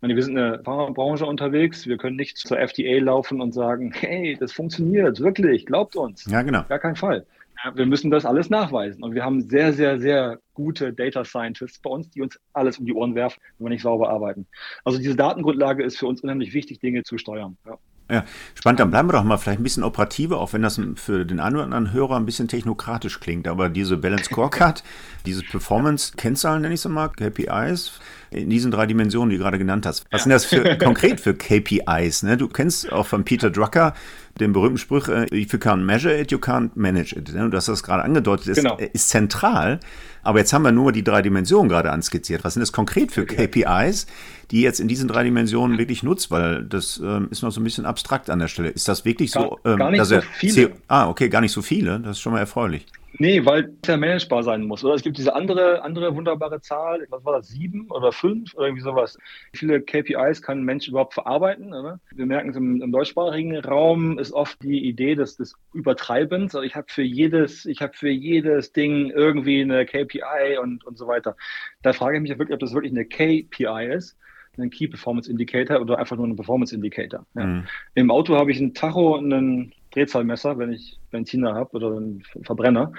[0.00, 1.86] Wir sind in der Pharmabranche unterwegs.
[1.86, 6.26] Wir können nicht zur FDA laufen und sagen, hey, das funktioniert, wirklich, glaubt uns.
[6.26, 6.64] Ja, genau.
[6.68, 7.26] Gar kein Fall.
[7.72, 9.02] Wir müssen das alles nachweisen.
[9.02, 12.84] Und wir haben sehr, sehr, sehr gute Data Scientists bei uns, die uns alles um
[12.84, 14.46] die Ohren werfen, wenn wir nicht sauber arbeiten.
[14.84, 17.56] Also diese Datengrundlage ist für uns unheimlich wichtig, Dinge zu steuern.
[17.66, 17.78] Ja.
[18.10, 18.80] Ja, spannend.
[18.80, 21.56] Dann bleiben wir doch mal vielleicht ein bisschen operativer, auch wenn das für den einen
[21.56, 23.48] oder anderen Hörer ein bisschen technokratisch klingt.
[23.48, 24.84] Aber diese Balance Scorecard,
[25.26, 27.92] diese Performance-Kennzahlen, nenne ich es mal, KPIs,
[28.30, 30.04] in diesen drei Dimensionen, die du gerade genannt hast.
[30.10, 30.22] Was ja.
[30.24, 32.24] sind das für konkret für KPIs?
[32.24, 32.36] Ne?
[32.36, 33.94] Du kennst auch von Peter Drucker
[34.40, 37.32] den berühmten Spruch, äh, if you can't measure it, you can't manage it.
[37.32, 37.48] Ne?
[37.48, 38.76] Du hast das gerade angedeutet, ist, genau.
[38.76, 39.80] ist zentral.
[40.24, 42.44] Aber jetzt haben wir nur die drei Dimensionen gerade anskizziert.
[42.44, 44.06] Was sind das konkret für KPIs,
[44.50, 46.30] die jetzt in diesen drei Dimensionen wirklich nutzt?
[46.30, 48.70] Weil das ähm, ist noch so ein bisschen abstrakt an der Stelle.
[48.70, 49.60] Ist das wirklich gar, so?
[49.64, 50.72] Ähm, gar nicht so viele.
[50.88, 52.00] ah, okay, gar nicht so viele.
[52.00, 52.86] Das ist schon mal erfreulich.
[53.18, 54.84] Nee, weil es ja managebar sein muss.
[54.84, 58.66] Oder es gibt diese andere, andere wunderbare Zahl, was war das, sieben oder fünf oder
[58.66, 59.16] irgendwie sowas.
[59.52, 61.72] Wie viele KPIs kann ein Mensch überhaupt verarbeiten?
[61.72, 62.00] Oder?
[62.12, 66.54] Wir merken es im, im, deutschsprachigen Raum ist oft die Idee des, des Übertreibens.
[66.54, 70.98] Also ich habe für jedes, ich habe für jedes Ding irgendwie eine KPI und, und
[70.98, 71.36] so weiter.
[71.82, 74.16] Da frage ich mich ja wirklich, ob das wirklich eine KPI ist
[74.56, 77.26] ein Key Performance Indicator oder einfach nur ein Performance Indicator.
[77.34, 77.44] Ja.
[77.44, 77.64] Mhm.
[77.94, 82.92] Im Auto habe ich ein Tacho, einen Drehzahlmesser, wenn ich Benziner habe oder einen Verbrenner.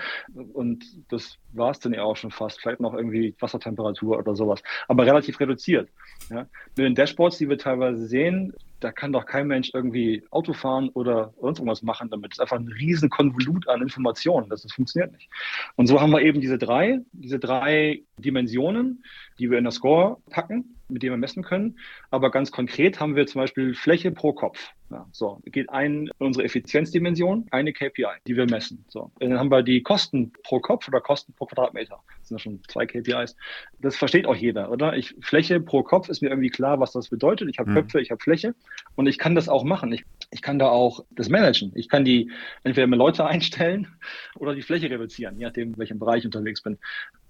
[0.54, 2.62] Und das war es dann ja auch schon fast.
[2.62, 4.64] Vielleicht noch irgendwie Wassertemperatur oder sowas.
[4.88, 5.90] Aber relativ reduziert.
[6.30, 6.48] Ja.
[6.78, 10.90] Mit den Dashboards, die wir teilweise sehen, da kann doch kein Mensch irgendwie Auto fahren
[10.94, 12.32] oder sonst irgendwas machen damit.
[12.32, 14.50] Das ist einfach ein riesen Konvolut an Informationen.
[14.50, 15.30] Das, das funktioniert nicht.
[15.76, 19.04] Und so haben wir eben diese drei, diese drei Dimensionen,
[19.40, 21.80] die wir in der Score packen, mit denen wir messen können.
[22.12, 24.60] Aber ganz konkret haben wir zum Beispiel Fläche pro Kopf.
[24.92, 28.86] Ja, so, geht ein unsere Effizienzdimension, eine KPI, die wir messen.
[28.88, 32.00] So, dann haben wir die Kosten pro Kopf oder Kosten pro Quadratmeter.
[32.20, 33.36] Das sind ja schon zwei KPIs.
[33.80, 34.96] Das versteht auch jeder, oder?
[34.96, 37.50] Ich, Fläche pro Kopf ist mir irgendwie klar, was das bedeutet.
[37.50, 37.76] Ich habe mhm.
[37.76, 38.56] Köpfe, ich habe Fläche
[38.96, 39.92] und ich kann das auch machen.
[39.92, 41.72] Ich, ich kann da auch das managen.
[41.76, 42.32] Ich kann die
[42.64, 43.88] entweder mehr Leute einstellen
[44.36, 46.78] oder die Fläche reduzieren, je nachdem, in welchem Bereich ich unterwegs bin.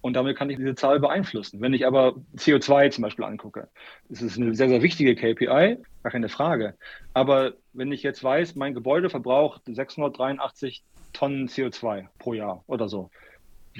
[0.02, 1.62] Und damit kann ich diese Zahl beeinflussen.
[1.62, 3.70] Wenn ich aber CO2 zum Beispiel angucke,
[4.08, 6.76] das ist eine sehr, sehr wichtige KPI, gar keine Frage.
[7.14, 13.10] Aber wenn ich jetzt weiß, mein Gebäude verbraucht 683 Tonnen CO2 pro Jahr oder so,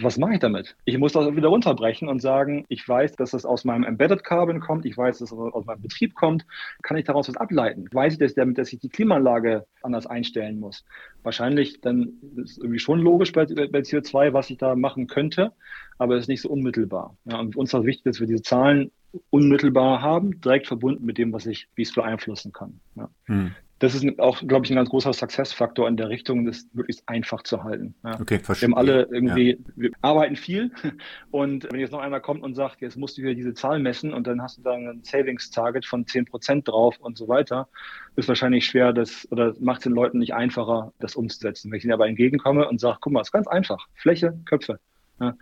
[0.02, 0.76] was mache ich damit?
[0.84, 4.60] Ich muss das wieder runterbrechen und sagen, ich weiß, dass es aus meinem Embedded Carbon
[4.60, 6.46] kommt, ich weiß, dass es aus meinem Betrieb kommt.
[6.82, 7.88] Kann ich daraus was ableiten?
[7.92, 10.84] Weiß ich, dass, damit, dass ich die Klimaanlage anders einstellen muss?
[11.24, 15.54] Wahrscheinlich dann ist irgendwie schon logisch bei, bei CO2, was ich da machen könnte,
[15.98, 17.16] aber es ist nicht so unmittelbar.
[17.26, 18.92] Ja, und uns ist wichtig, dass wir diese Zahlen
[19.30, 22.82] unmittelbar haben, direkt verbunden mit dem, was ich, wie es beeinflussen kann.
[22.96, 23.10] Ja.
[23.26, 27.08] Hm das ist auch, glaube ich, ein ganz großer Success-Faktor in der Richtung, das möglichst
[27.10, 27.94] einfach zu halten.
[28.04, 28.20] Ja.
[28.20, 28.70] Okay, verstehe.
[28.70, 29.58] Wir haben alle irgendwie, ja.
[29.76, 30.72] wir arbeiten viel
[31.32, 34.14] und wenn jetzt noch einer kommt und sagt, jetzt musst du hier diese Zahl messen
[34.14, 37.68] und dann hast du da ein Savings-Target von 10% drauf und so weiter,
[38.16, 41.70] ist wahrscheinlich schwer, das oder macht es den Leuten nicht einfacher, das umzusetzen.
[41.70, 44.80] Wenn ich ihnen aber entgegenkomme und sage, guck mal, es ist ganz einfach, Fläche, Köpfe.
[45.20, 45.36] Ja.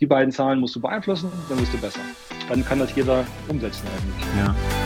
[0.00, 2.00] Die beiden Zahlen musst du beeinflussen, dann wirst du besser.
[2.48, 4.26] Dann kann das jeder umsetzen eigentlich.
[4.36, 4.81] Ja.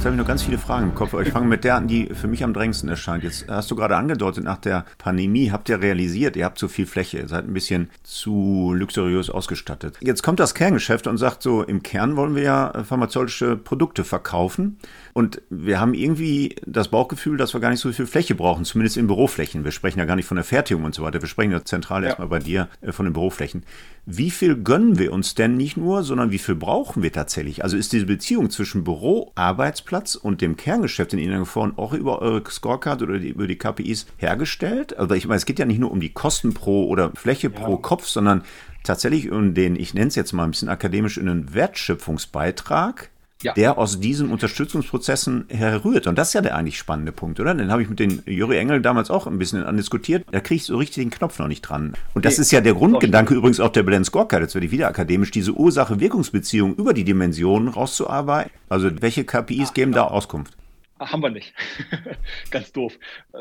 [0.00, 1.12] Jetzt habe ich noch ganz viele Fragen im Kopf.
[1.20, 3.22] Ich fange mit der an, die für mich am drängendsten erscheint.
[3.22, 6.86] Jetzt hast du gerade angedeutet, nach der Pandemie habt ihr realisiert, ihr habt zu viel
[6.86, 9.98] Fläche, ihr seid ein bisschen zu luxuriös ausgestattet.
[10.00, 14.78] Jetzt kommt das Kerngeschäft und sagt so, im Kern wollen wir ja pharmazeutische Produkte verkaufen.
[15.20, 18.96] Und wir haben irgendwie das Bauchgefühl, dass wir gar nicht so viel Fläche brauchen, zumindest
[18.96, 19.64] in Büroflächen.
[19.64, 21.20] Wir sprechen ja gar nicht von der Fertigung und so weiter.
[21.20, 22.08] Wir sprechen ja zentral ja.
[22.08, 23.64] erstmal bei dir äh, von den Büroflächen.
[24.06, 27.62] Wie viel gönnen wir uns denn nicht nur, sondern wie viel brauchen wir tatsächlich?
[27.62, 32.42] Also ist diese Beziehung zwischen Büro, Arbeitsplatz und dem Kerngeschäft in vorhin auch über eure
[32.50, 34.96] Scorecard oder die, über die KPIs hergestellt?
[34.96, 37.60] Also ich meine, es geht ja nicht nur um die Kosten pro oder Fläche ja.
[37.60, 38.42] pro Kopf, sondern
[38.84, 43.10] tatsächlich um den, ich nenne es jetzt mal ein bisschen akademisch, in einen Wertschöpfungsbeitrag
[43.42, 43.52] ja.
[43.54, 46.06] der aus diesen Unterstützungsprozessen herrührt.
[46.06, 47.54] Und das ist ja der eigentlich spannende Punkt, oder?
[47.54, 50.24] Den habe ich mit den Juri Engel damals auch ein bisschen andiskutiert.
[50.30, 51.94] Da kriege ich so richtig den Knopf noch nicht dran.
[52.14, 54.72] Und das nee, ist ja der Grundgedanke übrigens auch der Blend Scorecard, jetzt werde ich
[54.72, 58.50] wieder akademisch, diese Ursache-Wirkungsbeziehung über die Dimensionen rauszuarbeiten.
[58.68, 60.06] Also welche KPIs ja, geben genau.
[60.06, 60.56] da Auskunft?
[61.00, 61.54] haben wir nicht.
[62.50, 62.98] Ganz doof.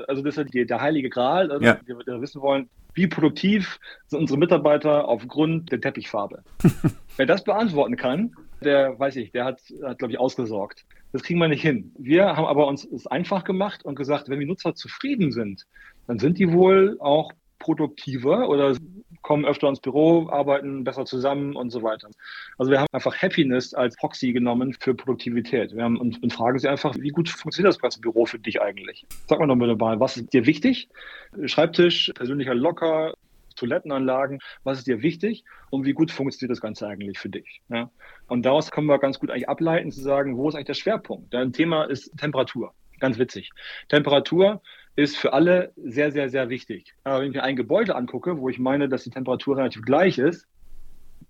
[0.08, 1.78] Also das ist der heilige Gral, also ja.
[1.86, 6.44] wir, wir wissen wollen, wie produktiv sind unsere Mitarbeiter aufgrund der Teppichfarbe.
[7.18, 10.86] Wer das beantworten kann, der weiß ich, der hat, hat glaube ich, ausgesorgt.
[11.12, 11.94] Das kriegen wir nicht hin.
[11.98, 15.66] Wir haben aber uns es einfach gemacht und gesagt, wenn die Nutzer zufrieden sind,
[16.08, 18.76] dann sind die wohl auch produktiver oder
[19.22, 22.10] kommen öfter ins Büro, arbeiten besser zusammen und so weiter.
[22.58, 25.76] Also wir haben einfach Happiness als Proxy genommen für Produktivität.
[25.76, 28.62] Wir haben und, und fragen sie einfach, wie gut funktioniert das ganze Büro für dich
[28.62, 29.06] eigentlich?
[29.28, 30.88] Sag mal doch mal, was ist dir wichtig?
[31.46, 33.14] Schreibtisch, persönlicher Locker,
[33.60, 37.62] Toilettenanlagen, was ist dir wichtig und wie gut funktioniert das Ganze eigentlich für dich?
[37.70, 37.90] Ja?
[38.28, 41.34] Und daraus können wir ganz gut eigentlich ableiten, zu sagen, wo ist eigentlich der Schwerpunkt?
[41.34, 42.74] Dein Thema ist Temperatur.
[43.00, 43.52] Ganz witzig.
[43.88, 44.62] Temperatur
[44.96, 46.94] ist für alle sehr, sehr, sehr wichtig.
[47.04, 50.18] Aber wenn ich mir ein Gebäude angucke, wo ich meine, dass die Temperatur relativ gleich
[50.18, 50.48] ist,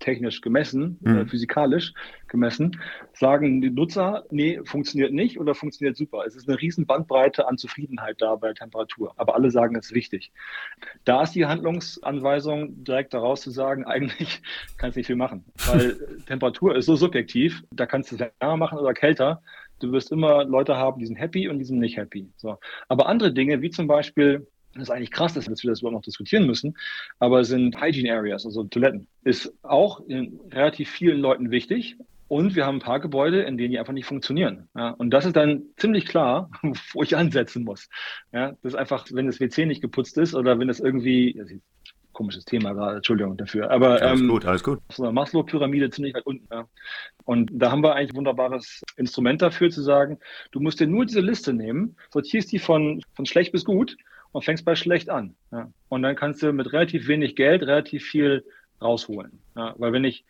[0.00, 1.18] technisch gemessen, mhm.
[1.18, 1.92] äh, physikalisch
[2.26, 2.80] gemessen,
[3.12, 6.24] sagen die Nutzer, nee, funktioniert nicht oder funktioniert super.
[6.26, 9.12] Es ist eine riesen Bandbreite an Zufriedenheit da bei der Temperatur.
[9.16, 10.32] Aber alle sagen, es ist wichtig.
[11.04, 14.42] Da ist die Handlungsanweisung direkt daraus zu sagen, eigentlich
[14.78, 15.44] kannst du nicht viel machen.
[15.66, 19.42] Weil Temperatur ist so subjektiv, da kannst du es wärmer machen oder kälter.
[19.78, 22.30] Du wirst immer Leute haben, die sind happy und die sind nicht happy.
[22.36, 22.58] So.
[22.88, 26.02] Aber andere Dinge, wie zum Beispiel das ist eigentlich krass, dass wir das überhaupt noch
[26.02, 26.76] diskutieren müssen,
[27.18, 31.96] aber sind Hygiene Areas, also Toiletten, ist auch in relativ vielen Leuten wichtig.
[32.28, 34.68] Und wir haben ein paar Gebäude, in denen die einfach nicht funktionieren.
[34.76, 36.48] Ja, und das ist dann ziemlich klar,
[36.92, 37.88] wo ich ansetzen muss.
[38.32, 41.60] Ja, das ist einfach, wenn das WC nicht geputzt ist oder wenn das irgendwie,
[42.12, 43.70] komisches Thema gerade, Entschuldigung dafür.
[43.70, 44.80] Aber alles ähm, gut, alles gut.
[44.92, 46.46] So eine Maslow-Pyramide ziemlich weit unten.
[46.52, 46.68] Ja.
[47.24, 50.18] Und da haben wir eigentlich ein wunderbares Instrument dafür zu sagen,
[50.52, 53.96] du musst dir nur diese Liste nehmen, sortierst die von, von schlecht bis gut
[54.32, 55.34] und fängst bei schlecht an.
[55.52, 55.70] Ja.
[55.88, 58.44] Und dann kannst du mit relativ wenig Geld relativ viel
[58.80, 59.40] rausholen.
[59.56, 59.74] Ja.
[59.78, 60.24] Weil wenn ich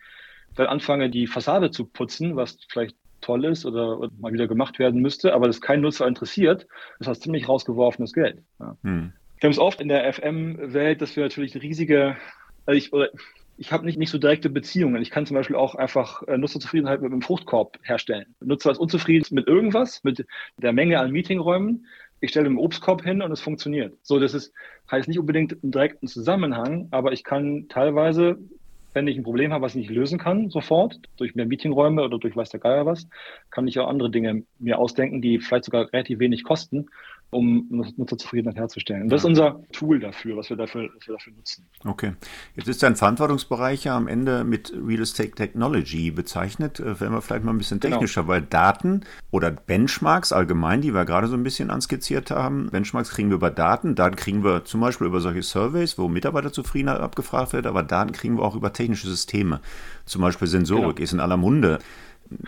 [0.55, 4.79] dann anfange, die Fassade zu putzen, was vielleicht toll ist oder, oder mal wieder gemacht
[4.79, 6.67] werden müsste, aber das kein Nutzer interessiert,
[6.99, 8.41] das heißt ziemlich rausgeworfenes Geld.
[8.59, 8.75] Ja.
[8.83, 9.13] Hm.
[9.39, 12.15] Wir haben es oft in der FM-Welt, dass wir natürlich riesige,
[12.65, 13.09] also ich, oder
[13.57, 15.01] ich habe nicht, nicht so direkte Beziehungen.
[15.01, 18.35] Ich kann zum Beispiel auch einfach äh, Nutzerzufriedenheit mit einem Fruchtkorb herstellen.
[18.39, 20.25] Nutzer ist unzufrieden mit irgendwas, mit
[20.57, 21.85] der Menge an Meetingräumen
[22.21, 23.97] ich stelle einen Obstkorb hin und es funktioniert.
[24.03, 24.53] So, das ist,
[24.89, 28.37] heißt nicht unbedingt einen direkten Zusammenhang, aber ich kann teilweise,
[28.93, 32.19] wenn ich ein Problem habe, was ich nicht lösen kann, sofort, durch mehr Meetingräume oder
[32.19, 33.07] durch weiß der Geier was,
[33.49, 36.87] kann ich auch andere Dinge mir ausdenken, die vielleicht sogar relativ wenig kosten
[37.31, 37.65] um
[37.95, 39.03] Nutzerzufriedenheit herzustellen.
[39.03, 41.65] Und das ist unser Tool dafür, was wir dafür, was wir dafür nutzen.
[41.85, 42.13] Okay.
[42.55, 46.79] Jetzt ist dein Verantwortungsbereich ja am Ende mit Real Estate Technology bezeichnet.
[46.79, 47.95] Äh, werden wir vielleicht mal ein bisschen genau.
[47.95, 48.33] technischer, genau.
[48.33, 53.29] weil Daten oder Benchmarks allgemein, die wir gerade so ein bisschen anskizziert haben, Benchmarks kriegen
[53.29, 53.95] wir über Daten.
[53.95, 58.37] Daten kriegen wir zum Beispiel über solche Surveys, wo Mitarbeiterzufriedenheit abgefragt wird, aber Daten kriegen
[58.37, 59.61] wir auch über technische Systeme.
[60.05, 61.03] Zum Beispiel Sensorik genau.
[61.03, 61.79] ist in aller Munde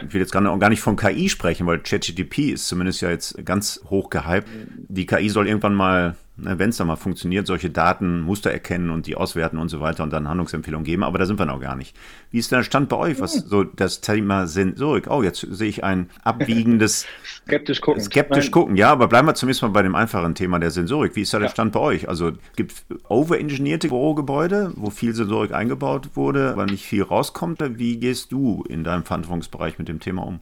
[0.05, 3.81] ich will jetzt gar nicht von KI sprechen, weil ChatGTP ist zumindest ja jetzt ganz
[3.89, 4.47] hoch gehypt.
[4.87, 9.05] Die KI soll irgendwann mal wenn es dann mal funktioniert, solche Daten, Muster erkennen und
[9.05, 11.75] die auswerten und so weiter und dann Handlungsempfehlungen geben, aber da sind wir noch gar
[11.75, 11.95] nicht.
[12.31, 15.09] Wie ist der Stand bei euch, was so das Thema Sensorik?
[15.09, 17.05] Oh, jetzt sehe ich ein abwiegendes
[17.45, 18.01] skeptisch gucken.
[18.01, 18.51] Skeptisch Nein.
[18.51, 21.15] gucken, ja, aber bleiben wir zumindest mal bei dem einfachen Thema der Sensorik.
[21.15, 22.09] Wie ist da der Stand bei euch?
[22.09, 27.61] Also gibt es overengineerte Bürogebäude, wo viel Sensorik eingebaut wurde, aber nicht viel rauskommt.
[27.77, 30.39] Wie gehst du in deinem Verantwortungsbereich mit dem Thema um?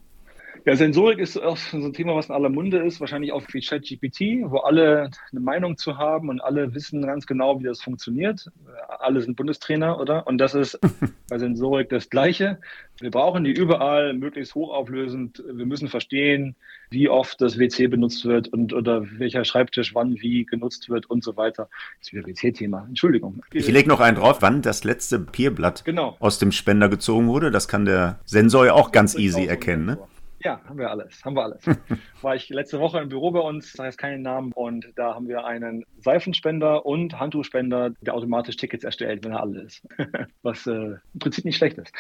[0.63, 3.61] Ja, Sensorik ist auch so ein Thema, was in aller Munde ist, wahrscheinlich auch wie
[3.61, 8.51] ChatGPT, wo alle eine Meinung zu haben und alle wissen ganz genau, wie das funktioniert.
[8.99, 10.27] Alle sind Bundestrainer, oder?
[10.27, 10.79] Und das ist
[11.29, 12.59] bei Sensorik das Gleiche.
[12.99, 15.43] Wir brauchen die überall möglichst hochauflösend.
[15.51, 16.55] Wir müssen verstehen,
[16.91, 21.23] wie oft das WC benutzt wird und oder welcher Schreibtisch wann wie genutzt wird und
[21.23, 21.69] so weiter.
[21.97, 22.85] Das ist wieder WC-Thema.
[22.87, 23.41] Entschuldigung.
[23.51, 26.17] Ich lege noch einen drauf, wann das letzte Papierblatt genau.
[26.19, 27.49] aus dem Spender gezogen wurde.
[27.49, 29.85] Das kann der Sensor ja auch ganz easy erkennen.
[29.85, 29.97] Ne?
[30.43, 31.23] Ja, haben wir alles.
[31.23, 31.63] Haben wir alles.
[32.21, 35.27] War ich letzte Woche im Büro bei uns, das heißt keinen Namen, und da haben
[35.27, 39.87] wir einen Seifenspender und Handtuchspender, der automatisch Tickets erstellt, wenn er alle ist.
[40.41, 40.71] Was äh,
[41.13, 41.93] im Prinzip nicht schlecht ist.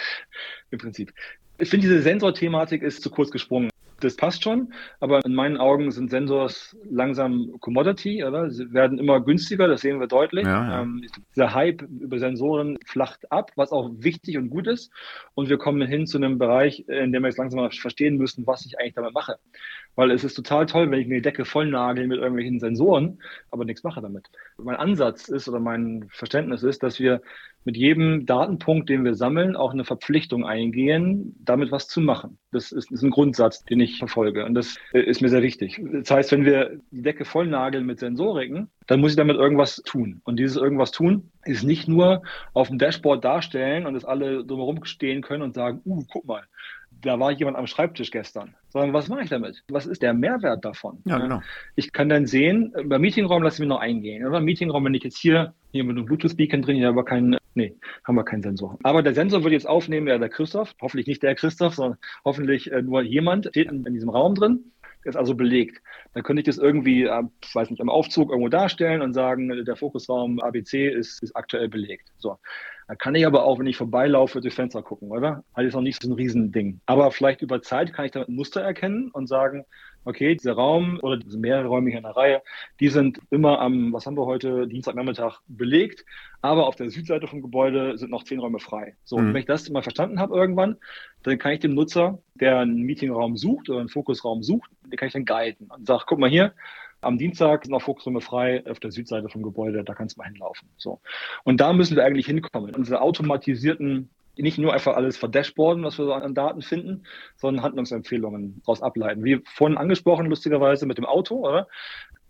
[0.71, 1.13] Im Prinzip.
[1.59, 3.70] Ich finde, diese Sensorthematik ist zu kurz gesprungen
[4.03, 8.49] das passt schon, aber in meinen Augen sind Sensors langsam Commodity, oder?
[8.49, 10.45] Sie werden immer günstiger, das sehen wir deutlich.
[10.45, 10.81] Ja, ja.
[10.81, 14.91] Ähm, dieser Hype über Sensoren flacht ab, was auch wichtig und gut ist.
[15.33, 18.45] Und wir kommen hin zu einem Bereich, in dem wir jetzt langsam mal verstehen müssen,
[18.47, 19.37] was ich eigentlich damit mache.
[19.95, 23.19] Weil es ist total toll, wenn ich mir die Decke voll nagel mit irgendwelchen Sensoren,
[23.49, 24.29] aber nichts mache damit.
[24.57, 27.21] Mein Ansatz ist oder mein Verständnis ist, dass wir
[27.63, 32.37] mit jedem Datenpunkt, den wir sammeln, auch eine Verpflichtung eingehen, damit was zu machen.
[32.51, 34.45] Das ist, ist ein Grundsatz, den ich verfolge.
[34.45, 35.81] Und das äh, ist mir sehr wichtig.
[35.93, 39.77] Das heißt, wenn wir die Decke voll nageln mit Sensoriken, dann muss ich damit irgendwas
[39.85, 40.21] tun.
[40.23, 44.83] Und dieses irgendwas tun ist nicht nur auf dem Dashboard darstellen und dass alle drumherum
[44.85, 46.43] stehen können und sagen, uh, guck mal,
[47.01, 49.63] da war jemand am Schreibtisch gestern, sondern was mache ich damit?
[49.69, 50.99] Was ist der Mehrwert davon?
[51.05, 51.41] Ja, genau.
[51.75, 54.25] Ich kann dann sehen, beim Meetingraum lassen wir noch eingehen.
[54.25, 54.37] Oder?
[54.37, 57.75] Im Meetingraum, wenn ich jetzt hier, hier mit einem Bluetooth-Beacon drin, hier aber keinen, nee,
[58.03, 58.77] haben wir keinen Sensor.
[58.83, 62.71] Aber der Sensor wird jetzt aufnehmen, ja, der Christoph, hoffentlich nicht der Christoph, sondern hoffentlich
[62.71, 64.71] äh, nur jemand, steht in, in diesem Raum drin
[65.03, 65.81] ist also belegt.
[66.13, 69.65] Dann könnte ich das irgendwie, äh, ich weiß nicht, am Aufzug irgendwo darstellen und sagen,
[69.65, 72.11] der Fokusraum ABC ist, ist aktuell belegt.
[72.17, 72.37] So.
[72.87, 75.43] Dann kann ich aber auch, wenn ich vorbeilaufe, durch Fenster gucken, oder?
[75.53, 76.81] Also ist noch nicht so ein Riesending.
[76.85, 79.65] Aber vielleicht über Zeit kann ich damit Muster erkennen und sagen,
[80.05, 82.41] okay, dieser Raum oder diese mehrere Räume hier in der Reihe,
[82.79, 86.05] die sind immer am, was haben wir heute, Dienstagnachmittag belegt,
[86.41, 88.95] aber auf der Südseite vom Gebäude sind noch zehn Räume frei.
[89.03, 89.33] So, mhm.
[89.33, 90.77] wenn ich das mal verstanden habe irgendwann,
[91.23, 95.07] dann kann ich dem Nutzer, der einen Meetingraum sucht oder einen Fokusraum sucht, den kann
[95.07, 96.53] ich dann guiden und sage, guck mal hier,
[97.01, 100.27] am Dienstag sind noch Fokusräume frei auf der Südseite vom Gebäude, da kannst du mal
[100.27, 100.69] hinlaufen.
[100.77, 100.99] So.
[101.43, 102.75] Und da müssen wir eigentlich hinkommen.
[102.75, 108.61] Unsere automatisierten nicht nur einfach alles verdashboarden, was wir so an Daten finden, sondern Handlungsempfehlungen
[108.65, 109.23] daraus ableiten.
[109.23, 111.67] Wie vorhin angesprochen, lustigerweise mit dem Auto, oder?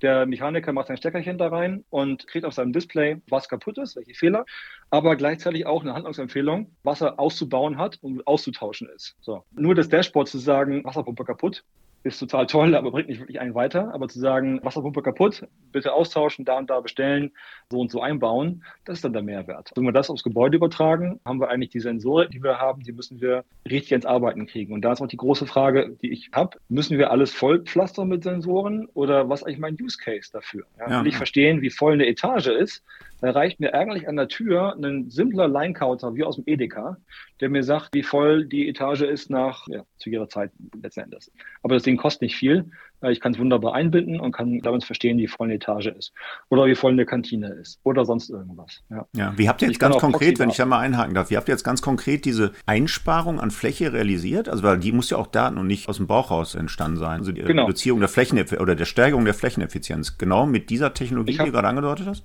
[0.02, 3.96] Der Mechaniker macht sein Steckerchen da rein und kriegt auf seinem Display, was kaputt ist,
[3.96, 4.46] welche Fehler,
[4.90, 9.16] aber gleichzeitig auch eine Handlungsempfehlung, was er auszubauen hat und auszutauschen ist.
[9.22, 9.44] So.
[9.52, 11.64] Nur das Dashboard zu sagen, Wasserpumpe kaputt,
[12.04, 13.94] ist total toll, aber bringt nicht wirklich einen weiter.
[13.94, 17.32] Aber zu sagen, Wasserpumpe kaputt, bitte austauschen, da und da bestellen,
[17.70, 19.72] so und so einbauen, das ist dann der Mehrwert.
[19.76, 22.92] Wenn wir das aufs Gebäude übertragen, haben wir eigentlich die Sensoren, die wir haben, die
[22.92, 24.74] müssen wir richtig ins Arbeiten kriegen.
[24.74, 28.24] Und da ist auch die große Frage, die ich habe, müssen wir alles vollpflastern mit
[28.24, 30.66] Sensoren oder was ist eigentlich mein Use Case dafür?
[30.80, 31.02] Ja, ja.
[31.02, 32.84] Will ich verstehen, wie voll eine Etage ist,
[33.22, 36.98] da reicht mir eigentlich an der Tür ein simpler Line-Counter wie aus dem Edeka,
[37.40, 41.32] der mir sagt, wie voll die Etage ist nach, ja, zu jeder Zeit letzten Endes.
[41.62, 42.72] Aber das Ding kostet nicht viel.
[43.10, 46.14] Ich kann es wunderbar einbinden und kann damit verstehen, wie voll eine Etage ist.
[46.50, 47.80] Oder wie voll eine Kantine ist.
[47.84, 48.84] Oder sonst irgendwas.
[48.90, 51.38] Ja, ja wie habt ihr jetzt ganz konkret, wenn ich da mal einhaken darf, wie
[51.38, 54.50] habt ihr jetzt ganz konkret diese Einsparung an Fläche realisiert?
[54.50, 57.20] Also, weil die muss ja auch Daten und nicht aus dem Bauch raus entstanden sein.
[57.20, 57.64] Also die genau.
[57.64, 60.20] Reduzierung der Flächen oder der Steigerung der Flächeneffizienz.
[60.20, 62.24] Genau mit dieser Technologie, hab, die du gerade angedeutet hast?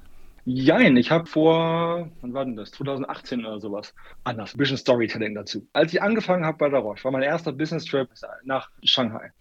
[0.49, 2.71] Jein, ich habe vor, wann war denn das?
[2.71, 3.93] 2018 oder sowas.
[4.23, 5.69] Anders, ein bisschen Storytelling dazu.
[5.73, 8.09] Als ich angefangen habe bei der Roche, war mein erster Business Trip
[8.45, 9.33] nach Shanghai.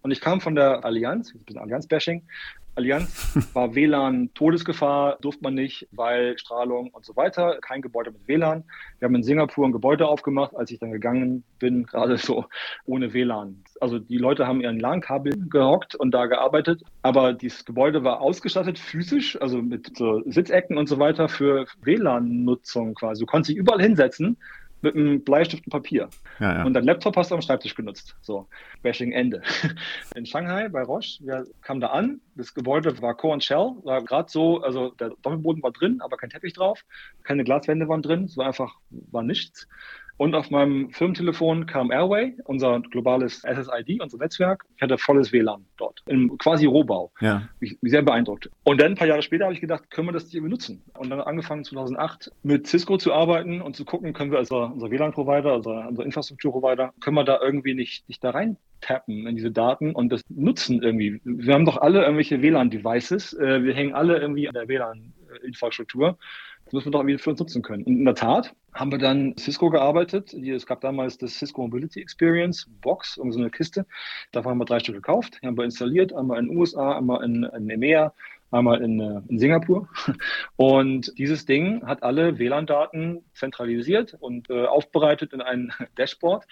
[0.00, 2.26] Und ich kam von der Allianz, ein bisschen Allianz-Bashing,
[2.76, 7.58] Allianz war WLAN Todesgefahr, durfte man nicht, weil Strahlung und so weiter.
[7.60, 8.64] Kein Gebäude mit WLAN.
[8.98, 12.46] Wir haben in Singapur ein Gebäude aufgemacht, als ich dann gegangen bin, gerade so
[12.84, 13.62] ohne WLAN.
[13.80, 18.78] Also die Leute haben ihren LAN-Kabel gehockt und da gearbeitet, aber dieses Gebäude war ausgestattet
[18.78, 23.20] physisch, also mit so Sitzecken und so weiter für WLAN-Nutzung quasi.
[23.20, 24.36] Du konntest dich überall hinsetzen
[24.84, 26.08] mit einem Bleistift und Papier.
[26.38, 26.64] Ja, ja.
[26.64, 28.14] Und dein Laptop hast du am Schreibtisch genutzt.
[28.20, 28.46] So,
[28.82, 29.42] Bashing Ende.
[30.14, 34.04] In Shanghai bei Roche, wir kamen da an, das Gebäude war Core and Shell, war
[34.04, 36.84] gerade so, also der Doppelboden war drin, aber kein Teppich drauf,
[37.24, 39.66] keine Glaswände waren drin, es war einfach, war nichts.
[40.16, 44.64] Und auf meinem Firmentelefon kam Airway, unser globales SSID, unser Netzwerk.
[44.76, 47.12] Ich hatte volles WLAN dort, im quasi Rohbau.
[47.20, 47.48] Ja.
[47.60, 48.50] Mich, mich sehr beeindruckt.
[48.62, 50.82] Und dann ein paar Jahre später habe ich gedacht, können wir das nicht benutzen?
[50.96, 54.90] Und dann angefangen 2008 mit Cisco zu arbeiten und zu gucken, können wir also unser
[54.90, 59.50] WLAN-Provider, also unser Infrastruktur-Provider, können wir da irgendwie nicht, nicht da rein tappen in diese
[59.50, 61.20] Daten und das nutzen irgendwie.
[61.24, 63.32] Wir haben doch alle irgendwelche WLAN-Devices.
[63.34, 64.68] Äh, wir hängen alle irgendwie an der
[65.34, 66.18] WLAN-Infrastruktur.
[66.64, 67.84] Das müssen wir doch irgendwie für uns nutzen können.
[67.84, 70.32] Und in der Tat haben wir dann Cisco gearbeitet.
[70.32, 73.86] Es gab damals das Cisco Mobility Experience Box, so eine Kiste.
[74.32, 77.22] Davon haben wir drei Stück gekauft, die haben wir installiert, einmal in den USA, einmal
[77.24, 78.12] in, in EMEA,
[78.54, 79.88] einmal in, äh, in, Singapur.
[80.56, 86.46] Und dieses Ding hat alle WLAN-Daten zentralisiert und äh, aufbereitet in ein Dashboard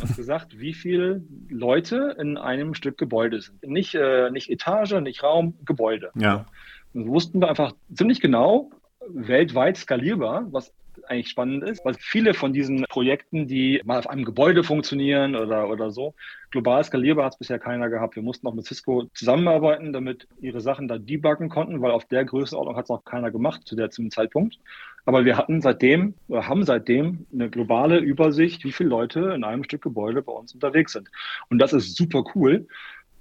[0.00, 3.62] und gesagt, wie viele Leute in einem Stück Gebäude sind.
[3.62, 6.10] Nicht, äh, nicht Etage, nicht Raum, Gebäude.
[6.14, 6.46] Ja.
[6.94, 8.70] Und so wussten wir einfach ziemlich genau,
[9.08, 10.72] weltweit skalierbar, was
[11.08, 15.68] eigentlich spannend ist, weil viele von diesen Projekten, die mal auf einem Gebäude funktionieren oder,
[15.68, 16.14] oder so,
[16.50, 18.14] global skalierbar hat es bisher keiner gehabt.
[18.14, 22.24] Wir mussten auch mit Cisco zusammenarbeiten, damit ihre Sachen da debuggen konnten, weil auf der
[22.24, 24.58] Größenordnung hat es noch keiner gemacht zu der Zeitpunkt.
[25.04, 29.64] Aber wir hatten seitdem oder haben seitdem eine globale Übersicht, wie viele Leute in einem
[29.64, 31.10] Stück Gebäude bei uns unterwegs sind.
[31.50, 32.68] Und das ist super cool,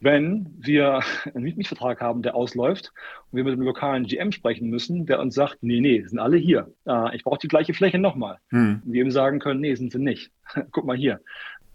[0.02, 1.02] wenn wir
[1.34, 2.92] einen Mietvertrag haben, der ausläuft
[3.32, 6.38] und wir mit dem lokalen GM sprechen müssen, der uns sagt, nee, nee, sind alle
[6.38, 6.74] hier.
[6.86, 8.38] Äh, ich brauche die gleiche Fläche nochmal.
[8.50, 8.82] Hm.
[8.84, 10.32] Und wir ihm sagen können, nee, sind sie nicht.
[10.72, 11.22] Guck mal hier.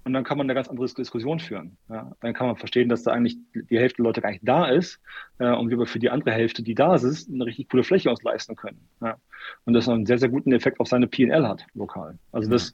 [0.04, 1.76] Und dann kann man eine ganz andere Diskussion führen.
[1.88, 4.66] Ja, dann kann man verstehen, dass da eigentlich die Hälfte der Leute gar nicht da
[4.66, 5.00] ist
[5.38, 8.08] äh, und wir aber für die andere Hälfte, die da ist, eine richtig coole Fläche
[8.08, 8.78] uns leisten können.
[9.00, 9.16] Ja.
[9.64, 12.18] Und das einen sehr, sehr guten Effekt auf seine PL hat, lokal.
[12.30, 12.72] Also das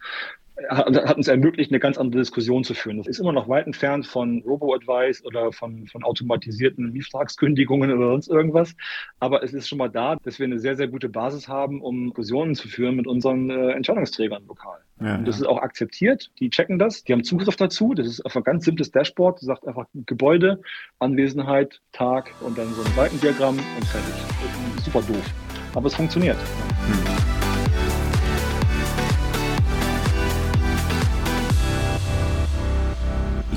[0.69, 2.99] hat uns ermöglicht, eine ganz andere Diskussion zu führen.
[2.99, 8.29] Das ist immer noch weit entfernt von Robo-Advice oder von, von automatisierten Mietvertragskündigungen oder sonst
[8.29, 8.75] irgendwas.
[9.19, 12.09] Aber es ist schon mal da, dass wir eine sehr, sehr gute Basis haben, um
[12.09, 14.79] Diskussionen zu führen mit unseren äh, Entscheidungsträgern lokal.
[15.01, 15.43] Ja, und das ja.
[15.43, 16.31] ist auch akzeptiert.
[16.39, 17.03] Die checken das.
[17.05, 17.95] Die haben Zugriff dazu.
[17.95, 19.39] Das ist einfach ein ganz simples Dashboard.
[19.39, 20.61] Das sagt einfach Gebäude,
[20.99, 24.15] Anwesenheit, Tag und dann so ein Seitendiagramm und fertig.
[24.85, 25.35] Super doof.
[25.75, 26.37] Aber es funktioniert.
[26.37, 27.22] Hm.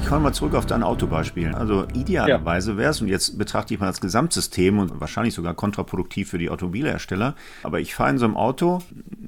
[0.06, 1.56] Ich komme mal zurück auf dein Autobeispiel.
[1.56, 6.30] Also idealerweise wäre es, und jetzt betrachte ich mal das Gesamtsystem und wahrscheinlich sogar kontraproduktiv
[6.30, 7.34] für die Automobilhersteller,
[7.64, 8.84] aber ich fahre in so einem Auto,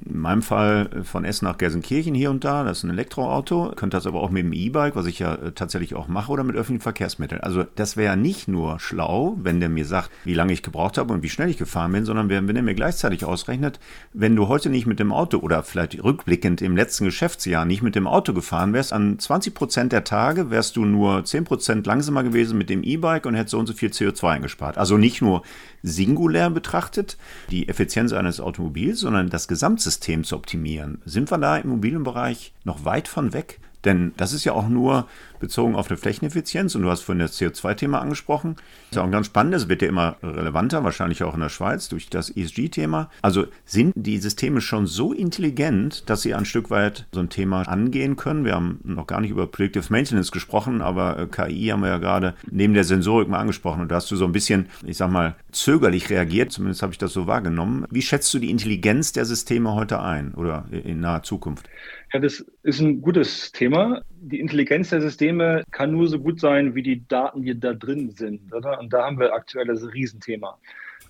[0.08, 3.96] in meinem Fall von Essen nach Gelsenkirchen hier und da, das ist ein Elektroauto, könnte
[3.96, 6.54] das aber auch mit dem E-Bike, was ich ja äh, tatsächlich auch mache, oder mit
[6.54, 7.40] öffentlichen Verkehrsmitteln.
[7.40, 11.12] Also das wäre nicht nur schlau, wenn der mir sagt, wie lange ich gebraucht habe
[11.12, 13.80] und wie schnell ich gefahren bin, sondern wenn der mir gleichzeitig ausrechnet,
[14.12, 17.96] wenn du heute nicht mit dem Auto oder vielleicht rückblickend im letzten Geschäftsjahr nicht mit
[17.96, 22.22] dem Auto gefahren wärst, an 20 Prozent der Tage wärst wärst du nur 10% langsamer
[22.22, 24.76] gewesen mit dem E-Bike und hättest so und so viel CO2 eingespart.
[24.76, 25.42] Also nicht nur
[25.82, 27.16] singulär betrachtet
[27.50, 31.00] die Effizienz eines Automobils, sondern das Gesamtsystem zu optimieren.
[31.06, 33.60] Sind wir da im Immobilienbereich noch weit von weg?
[33.84, 35.06] Denn das ist ja auch nur
[35.40, 38.56] bezogen auf eine Flächeneffizienz und du hast vorhin das CO2-Thema angesprochen.
[38.56, 41.48] Das ist ja auch ein ganz spannendes, wird ja immer relevanter, wahrscheinlich auch in der
[41.48, 43.10] Schweiz durch das ESG-Thema.
[43.22, 47.62] Also sind die Systeme schon so intelligent, dass sie ein Stück weit so ein Thema
[47.62, 48.44] angehen können?
[48.44, 51.98] Wir haben noch gar nicht über Predictive Maintenance gesprochen, aber äh, KI haben wir ja
[51.98, 55.10] gerade neben der Sensorik mal angesprochen und da hast du so ein bisschen, ich sag
[55.10, 57.86] mal, zögerlich reagiert, zumindest habe ich das so wahrgenommen.
[57.90, 61.68] Wie schätzt du die Intelligenz der Systeme heute ein oder in naher Zukunft?
[62.12, 64.02] Ja, das ist ein gutes Thema.
[64.10, 68.10] Die Intelligenz der Systeme kann nur so gut sein, wie die Daten, die da drin
[68.10, 68.52] sind.
[68.54, 68.78] Oder?
[68.80, 70.58] Und da haben wir aktuell das Riesenthema.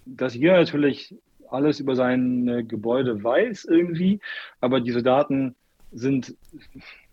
[0.07, 1.15] Dass jeder natürlich
[1.51, 4.21] alles über sein Gebäude weiß irgendwie,
[4.61, 5.55] aber diese Daten
[5.93, 6.37] sind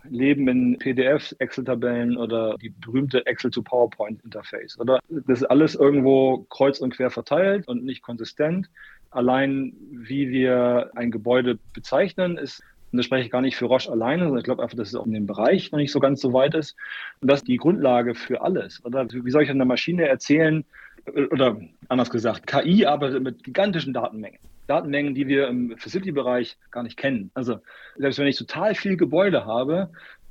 [0.10, 4.80] leben in PDFs, Excel-Tabellen oder die berühmte Excel-to-PowerPoint-Interface.
[4.80, 8.70] Oder das ist alles irgendwo kreuz und quer verteilt und nicht konsistent.
[9.12, 12.62] Allein wie wir ein Gebäude bezeichnen, ist
[12.92, 14.96] und das spreche ich gar nicht für Roche alleine, sondern ich glaube einfach, dass es
[14.96, 16.76] auch in dem Bereich noch nicht so ganz so weit ist.
[17.22, 18.84] Und das ist die Grundlage für alles.
[18.86, 20.64] Oder wie soll ich einer Maschine erzählen,
[21.32, 21.60] oder
[21.90, 24.40] anders gesagt, KI arbeitet mit gigantischen Datenmengen.
[24.68, 27.30] Datenmengen, die wir im Facility-Bereich gar nicht kennen.
[27.36, 27.60] Also
[27.98, 29.90] selbst wenn ich total viel Gebäude habe,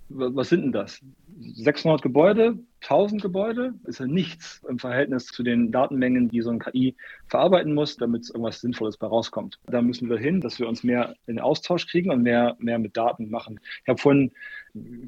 [0.09, 1.01] was sind denn das?
[1.39, 6.59] 600 Gebäude, 1000 Gebäude, ist ja nichts im Verhältnis zu den Datenmengen, die so ein
[6.59, 6.95] KI
[7.27, 9.59] verarbeiten muss, damit irgendwas Sinnvolles bei rauskommt.
[9.67, 12.97] Da müssen wir hin, dass wir uns mehr in Austausch kriegen und mehr, mehr mit
[12.97, 13.61] Daten machen.
[13.83, 14.33] Ich habe vorhin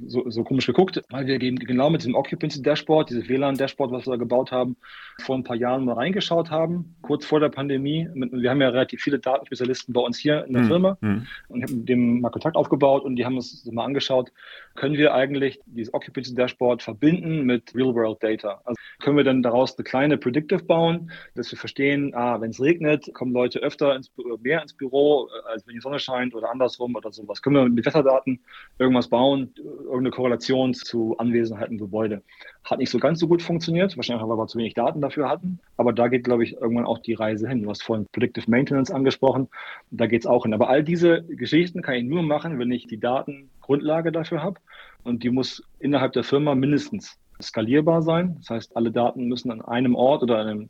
[0.07, 4.12] so, so komisch geguckt, weil wir genau mit diesem Occupancy Dashboard, dieses WLAN-Dashboard, was wir
[4.12, 4.77] da gebaut haben,
[5.22, 8.09] vor ein paar Jahren mal reingeschaut haben, kurz vor der Pandemie.
[8.14, 10.66] Wir haben ja relativ viele Datenspezialisten bei uns hier in der mhm.
[10.68, 11.27] Firma mhm.
[11.49, 14.31] und ich habe mit dem mal Kontakt aufgebaut und die haben uns mal angeschaut.
[14.77, 18.61] Können wir eigentlich dieses Occupancy Dashboard verbinden mit Real-World Data?
[18.64, 22.61] Also können wir dann daraus eine kleine Predictive bauen, dass wir verstehen, ah, wenn es
[22.61, 24.11] regnet, kommen Leute öfter ins,
[24.41, 27.43] mehr ins Büro, äh, als wenn die Sonne scheint oder andersrum oder sowas.
[27.43, 28.41] Können wir mit Wetterdaten
[28.79, 32.23] irgendwas bauen, irgendeine Korrelation zu Anwesenheit im Gebäude.
[32.64, 35.61] Hat nicht so ganz so gut funktioniert, wahrscheinlich, weil wir zu wenig Daten dafür hatten.
[35.77, 37.62] Aber da geht, glaube ich, irgendwann auch die Reise hin.
[37.62, 39.49] Du hast vorhin Predictive Maintenance angesprochen,
[39.91, 40.55] da geht es auch hin.
[40.55, 44.61] Aber all diese Geschichten kann ich nur machen, wenn ich die Datengrundlage dafür habe.
[45.05, 48.37] Und die muss innerhalb der Firma mindestens skalierbar sein.
[48.39, 50.68] Das heißt, alle Daten müssen an einem Ort oder an einem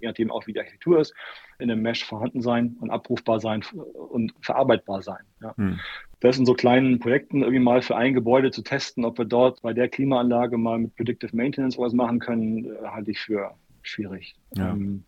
[0.00, 1.12] je nachdem auch wie die Architektur ist,
[1.58, 5.24] in einem Mesh vorhanden sein und abrufbar sein und verarbeitbar sein.
[5.42, 5.56] Ja.
[5.56, 5.80] Hm
[6.20, 9.62] das in so kleinen Projekten irgendwie mal für ein Gebäude zu testen, ob wir dort
[9.62, 14.34] bei der Klimaanlage mal mit Predictive Maintenance was machen können, äh, halte ich für schwierig.
[14.56, 14.70] Ja.
[14.70, 15.04] Ähm,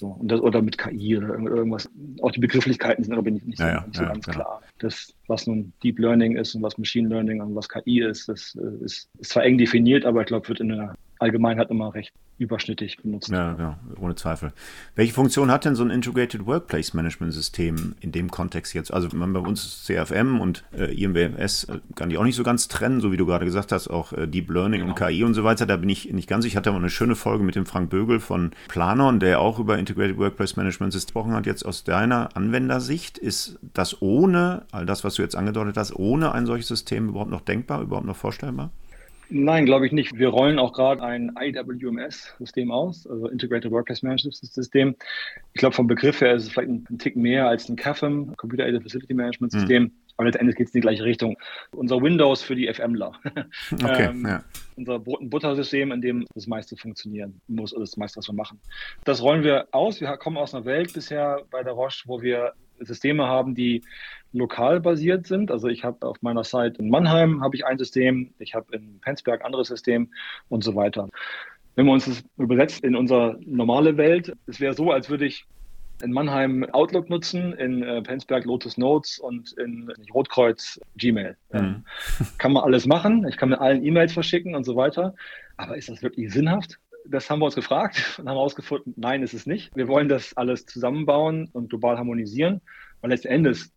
[0.00, 1.88] so, und das, oder mit KI oder irgendwas.
[2.22, 4.38] Auch die Begrifflichkeiten sind aber nicht, nicht, ja, so, nicht so ganz genau.
[4.38, 4.62] klar.
[4.78, 8.56] Das, was nun Deep Learning ist und was Machine Learning und was KI ist, das
[8.56, 10.70] äh, ist, ist zwar eng definiert, aber ich glaube, wird in
[11.20, 13.28] der Allgemeinheit immer recht überschnittig benutzt.
[13.28, 14.52] Ja, ja, ohne Zweifel.
[14.94, 18.92] Welche Funktion hat denn so ein Integrated Workplace Management System in dem Kontext jetzt?
[18.92, 22.68] Also bei uns ist CFM und äh, IMWS äh, kann ich auch nicht so ganz
[22.68, 24.94] trennen, so wie du gerade gesagt hast, auch äh, Deep Learning genau.
[24.94, 25.66] und KI und so weiter.
[25.66, 26.46] Da bin ich nicht ganz.
[26.46, 29.76] Ich hatte mal eine schöne Folge mit dem Frank Bögel von Planon, der auch über
[29.76, 31.46] Integrated Workplace Management System gesprochen hat.
[31.46, 36.32] Jetzt aus deiner Anwendersicht ist das ohne all das, was du jetzt angedeutet hast, ohne
[36.32, 38.70] ein solches System überhaupt noch denkbar, überhaupt noch vorstellbar?
[39.30, 40.18] Nein, glaube ich nicht.
[40.18, 44.96] Wir rollen auch gerade ein IWMS-System aus, also Integrated Workplace Management System.
[45.54, 48.36] Ich glaube, vom Begriff her ist es vielleicht ein, ein Tick mehr als ein CAFM,
[48.36, 49.84] Computer Aided Facility Management System.
[49.84, 49.92] Mhm.
[50.16, 51.38] Aber letztendlich geht es in die gleiche Richtung.
[51.70, 53.12] Unser Windows für die FMler.
[53.72, 54.44] Okay, ähm, ja.
[54.76, 58.34] Unser Brot- und Butter-System, in dem das meiste funktionieren muss oder das meiste, was wir
[58.34, 58.60] machen.
[59.04, 60.00] Das rollen wir aus.
[60.00, 63.82] Wir kommen aus einer Welt bisher bei der Roche, wo wir Systeme haben, die
[64.32, 65.50] lokal basiert sind.
[65.50, 69.00] Also ich habe auf meiner Site in Mannheim habe ich ein System, ich habe in
[69.00, 70.08] Penzberg ein anderes System
[70.48, 71.08] und so weiter.
[71.74, 75.46] Wenn wir uns das übersetzen in unsere normale Welt, es wäre so, als würde ich
[76.02, 81.36] in Mannheim Outlook nutzen, in äh, Penzberg Lotus Notes und in Rotkreuz Gmail.
[81.52, 81.84] Mhm.
[82.38, 83.26] kann man alles machen.
[83.28, 85.14] Ich kann mit allen E-Mails verschicken und so weiter.
[85.56, 86.78] Aber ist das wirklich sinnhaft?
[87.06, 89.74] Das haben wir uns gefragt und haben herausgefunden, nein, ist es nicht.
[89.74, 92.60] Wir wollen das alles zusammenbauen und global harmonisieren.
[93.02, 93.72] Und letzten Endes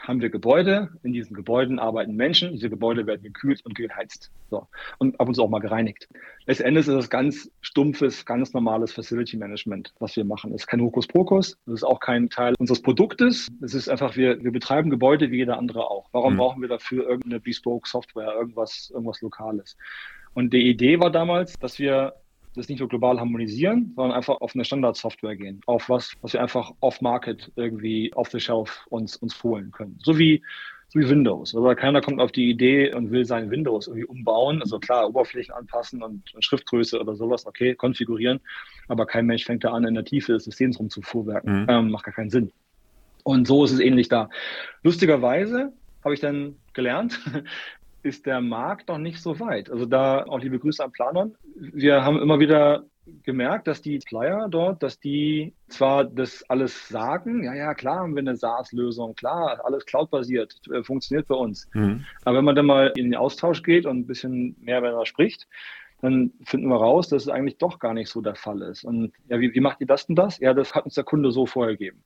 [0.00, 0.88] haben wir Gebäude.
[1.02, 2.52] In diesen Gebäuden arbeiten Menschen.
[2.52, 4.30] Diese Gebäude werden gekühlt und geheizt.
[4.48, 4.66] So.
[4.98, 6.08] Und ab und zu auch mal gereinigt.
[6.46, 10.52] Letzten Endes ist es ganz stumpfes, ganz normales Facility Management, was wir machen.
[10.54, 11.58] Es ist kein Hokuspokus.
[11.66, 13.48] Das ist auch kein Teil unseres Produktes.
[13.62, 16.08] Es ist einfach, wir, wir betreiben Gebäude wie jeder andere auch.
[16.12, 16.38] Warum mhm.
[16.38, 19.76] brauchen wir dafür irgendeine Bespoke Software, irgendwas, irgendwas Lokales?
[20.32, 22.14] Und die Idee war damals, dass wir
[22.54, 26.42] das nicht nur global harmonisieren, sondern einfach auf eine Standardsoftware gehen, auf was, was wir
[26.42, 29.98] einfach off-market irgendwie off the shelf uns, uns holen können.
[30.02, 30.42] So wie,
[30.88, 31.54] so wie Windows.
[31.54, 34.60] Aber keiner kommt auf die Idee und will sein Windows irgendwie umbauen.
[34.60, 38.40] Also klar, Oberflächen anpassen und, und Schriftgröße oder sowas, okay, konfigurieren.
[38.88, 41.62] Aber kein Mensch fängt da an, in der Tiefe des Systems rumzufuhrwerken.
[41.62, 41.66] Mhm.
[41.68, 42.52] Ähm, macht gar keinen Sinn.
[43.22, 44.28] Und so ist es ähnlich da.
[44.82, 45.72] Lustigerweise
[46.02, 47.20] habe ich dann gelernt,
[48.02, 49.70] ist der Markt noch nicht so weit.
[49.70, 51.34] Also da auch liebe Grüße an Planern.
[51.54, 52.84] Wir haben immer wieder
[53.24, 58.14] gemerkt, dass die Flyer dort, dass die zwar das alles sagen, ja, ja, klar haben
[58.14, 61.68] wir eine SaaS-Lösung, klar, alles cloud-basiert, äh, funktioniert bei uns.
[61.74, 62.04] Mhm.
[62.24, 65.48] Aber wenn man dann mal in den Austausch geht und ein bisschen mehr miteinander spricht,
[66.02, 68.84] dann finden wir raus, dass es eigentlich doch gar nicht so der Fall ist.
[68.84, 70.38] Und ja, wie, wie macht ihr das denn das?
[70.38, 72.02] Ja, das hat uns der Kunde so vorgegeben.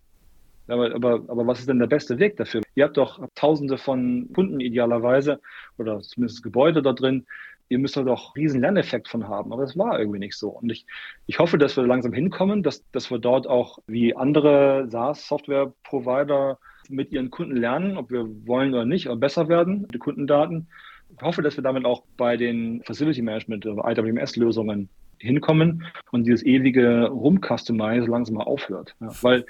[0.69, 2.63] Aber, aber, aber was ist denn der beste Weg dafür?
[2.75, 5.41] Ihr habt doch tausende von Kunden idealerweise
[5.79, 7.27] oder zumindest Gebäude da drin.
[7.69, 9.53] Ihr müsst da doch riesen Lerneffekt von haben.
[9.53, 10.51] Aber das war irgendwie nicht so.
[10.51, 10.87] Und ich,
[11.27, 16.59] ich hoffe, dass wir langsam hinkommen, dass, dass wir dort auch wie andere SaaS-Software-Provider
[16.89, 20.69] mit ihren Kunden lernen, ob wir wollen oder nicht, oder besser werden, die Kundendaten.
[21.17, 24.89] Ich hoffe, dass wir damit auch bei den Facility Management, oder IWMS-Lösungen
[25.19, 28.95] hinkommen und dieses ewige Rumcustomize langsam mal aufhört.
[29.01, 29.47] Ja, weil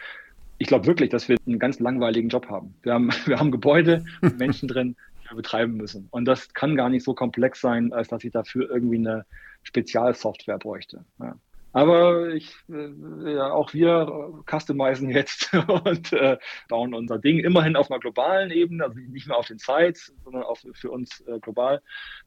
[0.64, 2.74] ich glaube wirklich, dass wir einen ganz langweiligen Job haben.
[2.82, 6.08] Wir haben, wir haben Gebäude und Menschen drin, die wir betreiben müssen.
[6.10, 9.26] Und das kann gar nicht so komplex sein, als dass ich dafür irgendwie eine
[9.62, 11.04] Spezialsoftware bräuchte.
[11.20, 11.36] Ja.
[11.72, 15.52] Aber ich, äh, ja, auch wir customizen jetzt
[15.84, 16.38] und äh,
[16.70, 20.44] bauen unser Ding immerhin auf einer globalen Ebene, also nicht mehr auf den Sites, sondern
[20.44, 21.82] auch für uns äh, global.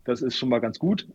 [0.05, 1.07] Das ist schon mal ganz gut.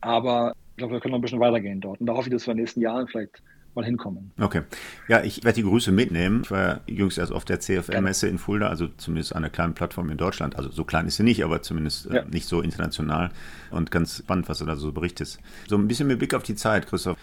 [0.00, 2.00] Aber ich glaube, wir können noch ein bisschen weitergehen dort.
[2.00, 3.42] Und da hoffe ich, dass wir in den nächsten Jahren vielleicht
[3.74, 4.32] mal hinkommen.
[4.38, 4.62] Okay.
[5.08, 6.42] Ja, ich werde die Grüße mitnehmen.
[6.44, 10.16] Ich war jüngst erst auf der CFM-Messe in Fulda, also zumindest einer kleinen Plattform in
[10.16, 10.56] Deutschland.
[10.56, 12.24] Also so klein ist sie nicht, aber zumindest äh, ja.
[12.24, 13.30] nicht so international.
[13.70, 15.40] Und ganz spannend, was du da so berichtest.
[15.68, 17.16] So ein bisschen mit Blick auf die Zeit, Christoph.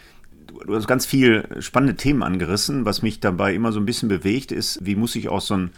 [0.66, 2.86] Du hast ganz viel spannende Themen angerissen.
[2.86, 5.72] Was mich dabei immer so ein bisschen bewegt, ist, wie muss ich auch so ein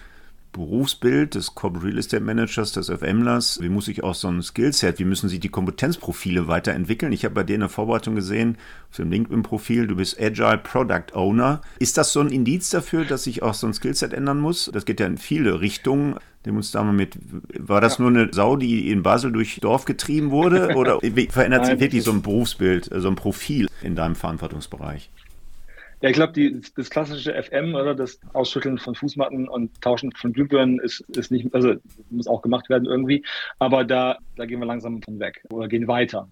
[0.54, 3.60] Berufsbild des Corporate Real Estate Managers, des FMlers?
[3.62, 7.12] Wie muss ich auch so ein Skillset, wie müssen sich die Kompetenzprofile weiterentwickeln?
[7.12, 8.58] Ich habe bei dir eine Vorbereitung gesehen,
[8.90, 11.62] auf dem LinkedIn-Profil, du bist Agile Product Owner.
[11.80, 14.70] Ist das so ein Indiz dafür, dass sich auch so ein Skillset ändern muss?
[14.72, 16.16] Das geht ja in viele Richtungen.
[16.46, 17.18] Nimm uns da mal mit.
[17.58, 18.04] War das ja.
[18.04, 20.70] nur eine Sau, die in Basel durch Dorf getrieben wurde?
[20.76, 21.00] Oder
[21.30, 25.10] verändert sich wirklich so ein Berufsbild, so ein Profil in deinem Verantwortungsbereich?
[26.04, 30.82] Ja, ich glaube, das klassische FM oder das Ausschütteln von Fußmatten und Tauschen von Glühbirnen
[30.82, 31.76] ist, ist nicht, also
[32.10, 33.24] muss auch gemacht werden irgendwie,
[33.58, 36.28] aber da, da gehen wir langsam von weg oder gehen weiter.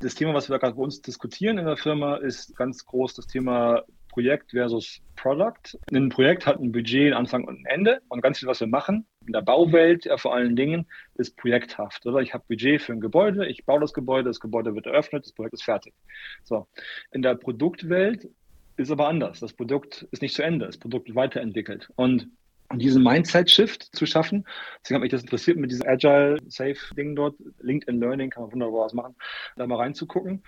[0.00, 3.28] Das Thema, was wir gerade bei uns diskutieren in der Firma, ist ganz groß das
[3.28, 5.78] Thema Projekt versus Product.
[5.92, 8.66] Ein Projekt hat ein Budget, ein Anfang und ein Ende und ganz viel, was wir
[8.66, 12.04] machen in der Bauwelt ja, vor allen Dingen ist projekthaft.
[12.04, 15.24] Oder ich habe Budget für ein Gebäude, ich baue das Gebäude, das Gebäude wird eröffnet,
[15.24, 15.94] das Projekt ist fertig.
[16.42, 16.66] So.
[17.12, 18.28] In der Produktwelt
[18.76, 19.40] ist aber anders.
[19.40, 21.90] Das Produkt ist nicht zu Ende, das Produkt wird weiterentwickelt.
[21.96, 22.28] Und
[22.72, 24.44] diesen Mindset-Shift zu schaffen,
[24.80, 28.94] deswegen hat mich das interessiert mit diesem Agile-Safe-Ding dort, LinkedIn Learning, kann man wunderbar was
[28.94, 29.14] machen,
[29.56, 30.42] da mal reinzugucken.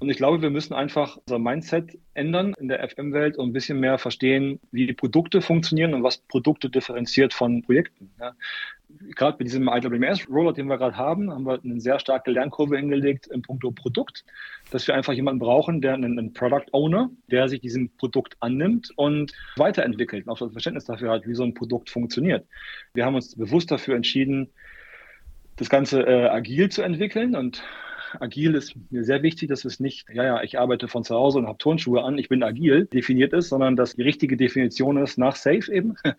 [0.00, 3.80] Und ich glaube, wir müssen einfach unser Mindset ändern in der FM-Welt und ein bisschen
[3.80, 8.12] mehr verstehen, wie Produkte funktionieren und was Produkte differenziert von Projekten.
[8.20, 8.34] Ja.
[9.14, 13.26] Gerade bei diesem IWMS-Rollout, den wir gerade haben, haben wir eine sehr starke Lernkurve hingelegt
[13.26, 14.24] im Punkto Produkt,
[14.70, 18.90] dass wir einfach jemanden brauchen, der einen, einen Product Owner, der sich diesem Produkt annimmt
[18.96, 22.46] und weiterentwickelt und auch das Verständnis dafür hat, wie so ein Produkt funktioniert.
[22.94, 24.48] Wir haben uns bewusst dafür entschieden,
[25.56, 27.62] das Ganze äh, agil zu entwickeln und
[28.20, 31.38] agil ist mir sehr wichtig, dass es nicht, ja, ja, ich arbeite von zu Hause
[31.38, 35.18] und habe Turnschuhe an, ich bin agil definiert ist, sondern dass die richtige Definition ist
[35.18, 35.96] nach Safe eben.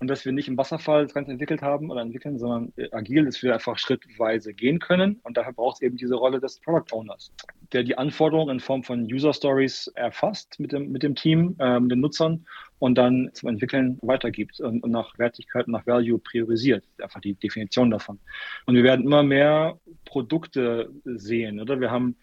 [0.00, 3.24] Und dass wir nicht im Wasserfall das Ganze entwickelt haben oder entwickeln, sondern äh, agil,
[3.24, 5.18] dass wir einfach schrittweise gehen können.
[5.22, 7.32] Und dafür braucht es eben diese Rolle des Product Owners,
[7.72, 11.80] der die Anforderungen in Form von User Stories erfasst mit dem, mit dem Team, äh,
[11.80, 12.44] den Nutzern
[12.84, 16.84] und dann zum Entwickeln weitergibt und, und nach Wertigkeit nach Value priorisiert.
[17.00, 18.18] Einfach die Definition davon.
[18.66, 21.80] Und wir werden immer mehr Produkte sehen, oder?
[21.80, 22.16] Wir haben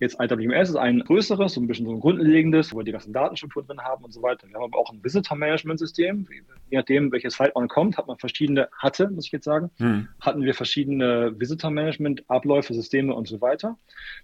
[0.00, 3.12] Jetzt IWMS ist ein größeres, so ein bisschen so ein grundlegendes, wo wir die ganzen
[3.12, 4.48] Datenstrukturen drin haben und so weiter.
[4.48, 6.26] Wir haben aber auch ein Visitor-Management-System.
[6.70, 10.08] Je nachdem, welche Site man kommt, hat man verschiedene, hatte, muss ich jetzt sagen, hm.
[10.18, 13.76] hatten wir verschiedene Visitor-Management-Abläufe, Systeme und so weiter.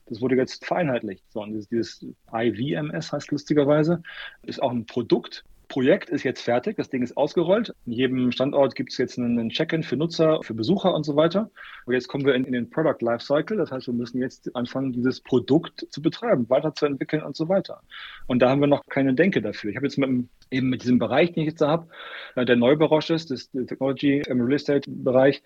[0.06, 1.22] Das wurde jetzt vereinheitlicht.
[1.30, 4.02] So, und dieses, dieses IVMS heißt lustigerweise,
[4.44, 7.74] ist auch ein Produkt, Projekt ist jetzt fertig, das Ding ist ausgerollt.
[7.86, 11.50] In jedem Standort gibt es jetzt einen Check-in für Nutzer, für Besucher und so weiter.
[11.86, 13.56] Und jetzt kommen wir in, in, den Product Lifecycle.
[13.56, 17.82] Das heißt, wir müssen jetzt anfangen, dieses Produkt zu betreiben, weiterzuentwickeln und so weiter.
[18.26, 19.70] Und da haben wir noch keine Denke dafür.
[19.70, 21.88] Ich habe jetzt mit, eben mit diesem Bereich, den ich jetzt da habe,
[22.36, 25.42] äh, der neu berauscht ist, das Technology im Real Estate Bereich,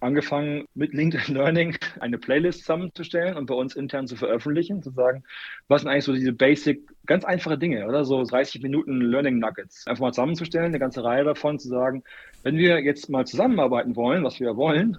[0.00, 5.24] angefangen mit LinkedIn Learning eine Playlist zusammenzustellen und bei uns intern zu veröffentlichen, zu sagen,
[5.68, 9.86] was sind eigentlich so diese basic, ganz einfache Dinge, oder so 30 Minuten Learning Nuggets.
[9.86, 12.04] Einfach mal zusammenzustellen, eine ganze Reihe davon, zu sagen,
[12.42, 14.98] wenn wir jetzt mal zusammenarbeiten wollen, was wir wollen,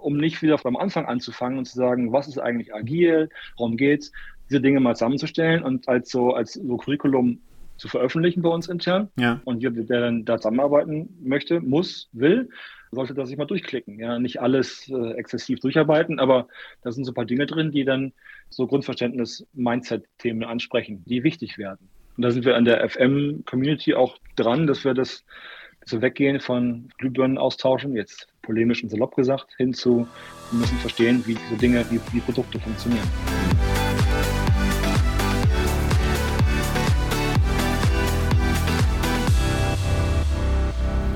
[0.00, 4.12] um nicht wieder vom Anfang anzufangen und zu sagen, was ist eigentlich agil, worum geht's,
[4.48, 7.40] diese Dinge mal zusammenzustellen und als so, als so Curriculum
[7.78, 9.08] zu veröffentlichen bei uns intern.
[9.18, 9.40] Ja.
[9.44, 12.50] Und jeder, der dann da zusammenarbeiten möchte, muss, will,
[12.90, 13.98] sollte das sich mal durchklicken.
[13.98, 16.48] Ja, nicht alles äh, exzessiv durcharbeiten, aber
[16.82, 18.12] da sind so ein paar Dinge drin, die dann
[18.50, 21.88] so Grundverständnis, Mindset-Themen ansprechen, die wichtig werden.
[22.16, 25.24] Und da sind wir an der FM-Community auch dran, dass wir das
[25.84, 30.08] so weggehen von Glühbirnen austauschen, jetzt polemisch und salopp gesagt, hin zu,
[30.50, 33.08] wir müssen verstehen, wie diese Dinge, wie, wie Produkte funktionieren.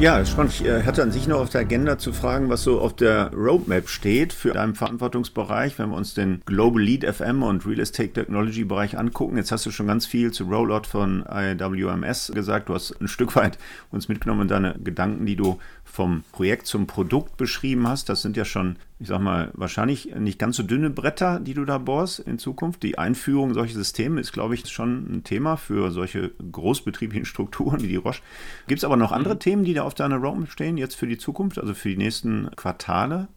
[0.02, 0.54] Ja, ist spannend.
[0.54, 3.30] Ich äh, hatte an sich noch auf der Agenda zu fragen, was so auf der
[3.32, 8.12] Roadmap steht für deinen Verantwortungsbereich, wenn wir uns den Global Lead FM und Real Estate
[8.12, 9.36] Technology Bereich angucken.
[9.36, 12.68] Jetzt hast du schon ganz viel zu Rollout von IWMS gesagt.
[12.68, 13.58] Du hast ein Stück weit
[13.92, 15.60] uns mitgenommen in deine Gedanken, die du
[15.92, 18.08] vom Projekt zum Produkt beschrieben hast.
[18.08, 21.66] Das sind ja schon, ich sag mal, wahrscheinlich nicht ganz so dünne Bretter, die du
[21.66, 22.82] da bohrst in Zukunft.
[22.82, 27.88] Die Einführung solcher Systeme ist, glaube ich, schon ein Thema für solche großbetrieblichen Strukturen wie
[27.88, 28.22] die Roche.
[28.68, 29.40] Gibt es aber noch andere mhm.
[29.40, 32.50] Themen, die da auf deiner Roadmap stehen, jetzt für die Zukunft, also für die nächsten
[32.56, 33.28] Quartale?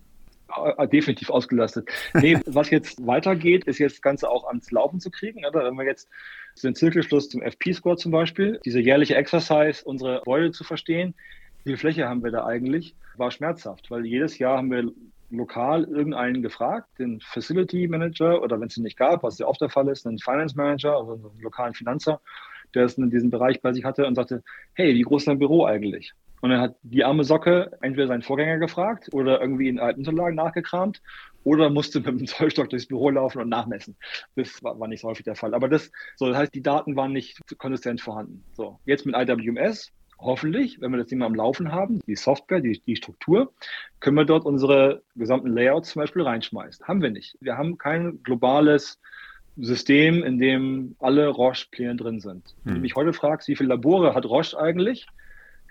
[0.90, 1.90] definitiv ausgelastet.
[2.14, 5.46] Nee, was jetzt weitergeht, ist jetzt das Ganze auch ans Laufen zu kriegen.
[5.46, 5.66] Oder?
[5.66, 6.08] Wenn wir jetzt
[6.64, 11.14] den Zirkelschluss zum FP-Score zum Beispiel, diese jährliche Exercise, unsere Freude zu verstehen,
[11.66, 14.92] viel Fläche haben wir da eigentlich, war schmerzhaft, weil jedes Jahr haben wir
[15.32, 19.60] lokal irgendeinen gefragt, den Facility Manager oder wenn es ihn nicht gab, was ja oft
[19.60, 22.22] der Fall ist, einen Finance Manager, also einen lokalen Finanzer,
[22.76, 24.44] der es in diesem Bereich bei sich hatte und sagte,
[24.74, 26.14] hey, wie groß ist dein Büro eigentlich?
[26.42, 30.36] Und dann hat die arme Socke entweder seinen Vorgänger gefragt oder irgendwie in alten Unterlagen
[30.36, 31.02] nachgekramt
[31.44, 33.96] oder musste mit dem Zollstock durchs Büro laufen und nachmessen.
[34.36, 35.56] Das war, war nicht so häufig der Fall.
[35.56, 38.44] Aber das, so, das heißt, die Daten waren nicht konsistent vorhanden.
[38.54, 42.62] So, jetzt mit IWMS hoffentlich, wenn wir das Ding mal am Laufen haben, die Software,
[42.62, 43.54] die, die Struktur,
[44.00, 46.88] können wir dort unsere gesamten Layouts zum Beispiel reinschmeißen.
[46.88, 47.38] Haben wir nicht.
[47.42, 49.00] Wir haben kein globales
[49.58, 52.44] System, in dem alle Roche-Pläne drin sind.
[52.48, 52.56] Hm.
[52.64, 55.08] Wenn du mich heute fragst, wie viele Labore hat Roche eigentlich,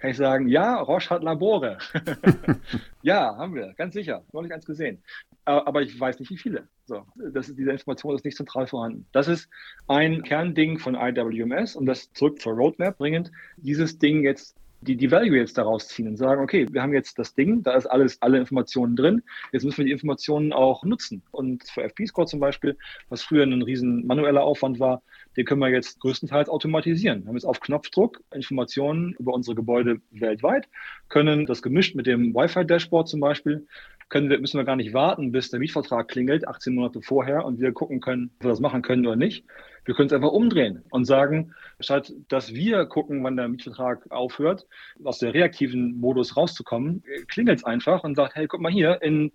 [0.04, 1.78] kann ich sagen, ja, Roche hat Labore.
[3.02, 4.22] ja, haben wir, ganz sicher.
[4.34, 5.02] Noch nicht eins gesehen.
[5.46, 6.68] Aber ich weiß nicht, wie viele.
[6.84, 9.06] So, das ist, diese Information ist nicht zentral vorhanden.
[9.12, 9.48] Das ist
[9.88, 15.10] ein Kernding von IWMS und das zurück zur Roadmap bringend, dieses Ding jetzt die, die
[15.10, 18.20] Value jetzt daraus ziehen und sagen, okay, wir haben jetzt das Ding, da ist alles,
[18.22, 19.22] alle Informationen drin,
[19.52, 21.22] jetzt müssen wir die Informationen auch nutzen.
[21.30, 22.76] Und für FP-Score zum Beispiel,
[23.08, 25.02] was früher ein riesen manueller Aufwand war,
[25.36, 27.22] den können wir jetzt größtenteils automatisieren.
[27.22, 30.68] Wir haben jetzt auf Knopfdruck Informationen über unsere Gebäude weltweit,
[31.08, 33.66] können das gemischt mit dem Wi-Fi-Dashboard zum Beispiel,
[34.08, 37.60] können wir, müssen wir gar nicht warten, bis der Mietvertrag klingelt, 18 Monate vorher, und
[37.60, 39.44] wir gucken können, ob wir das machen können oder nicht.
[39.84, 44.66] Wir können es einfach umdrehen und sagen, statt dass wir gucken, wann der Mietvertrag aufhört,
[45.02, 49.32] aus der reaktiven Modus rauszukommen, klingelt es einfach und sagt, hey, guck mal hier, in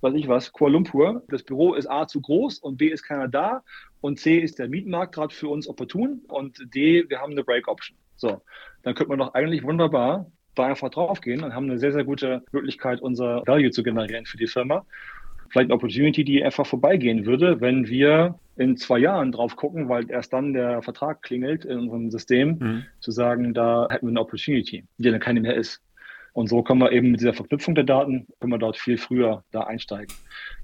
[0.00, 1.22] weiß ich was, Kuala Lumpur.
[1.28, 3.62] Das Büro ist A zu groß und B ist keiner da
[4.00, 7.68] und C ist der Mietmarkt gerade für uns opportun und D, wir haben eine Break
[7.68, 7.96] Option.
[8.16, 8.42] So,
[8.82, 12.42] dann könnte man doch eigentlich wunderbar da einfach draufgehen und haben eine sehr, sehr gute
[12.52, 14.84] Möglichkeit, unser Value zu generieren für die Firma
[15.48, 20.10] vielleicht eine Opportunity, die einfach vorbeigehen würde, wenn wir in zwei Jahren drauf gucken, weil
[20.10, 22.84] erst dann der Vertrag klingelt in unserem System, mhm.
[23.00, 25.80] zu sagen, da hätten wir eine Opportunity, die dann keine mehr ist.
[26.34, 29.42] Und so können wir eben mit dieser Verknüpfung der Daten, können wir dort viel früher
[29.50, 30.14] da einsteigen.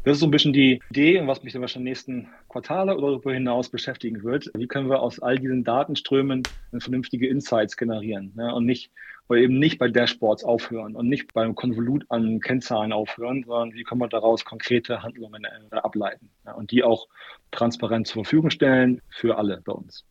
[0.04, 3.32] Das ist so ein bisschen die Idee was mich dann wahrscheinlich nächsten Quartale oder darüber
[3.32, 4.50] hinaus beschäftigen wird.
[4.54, 6.42] Wie können wir aus all diesen Datenströmen
[6.78, 8.54] vernünftige Insights generieren ne?
[8.54, 8.90] und nicht
[9.28, 13.84] oder eben nicht bei Dashboards aufhören und nicht beim Konvolut an Kennzahlen aufhören, sondern wie
[13.84, 16.52] können wir daraus konkrete Handlungen äh, ableiten ja?
[16.52, 17.08] und die auch
[17.50, 20.04] transparent zur Verfügung stellen für alle bei uns.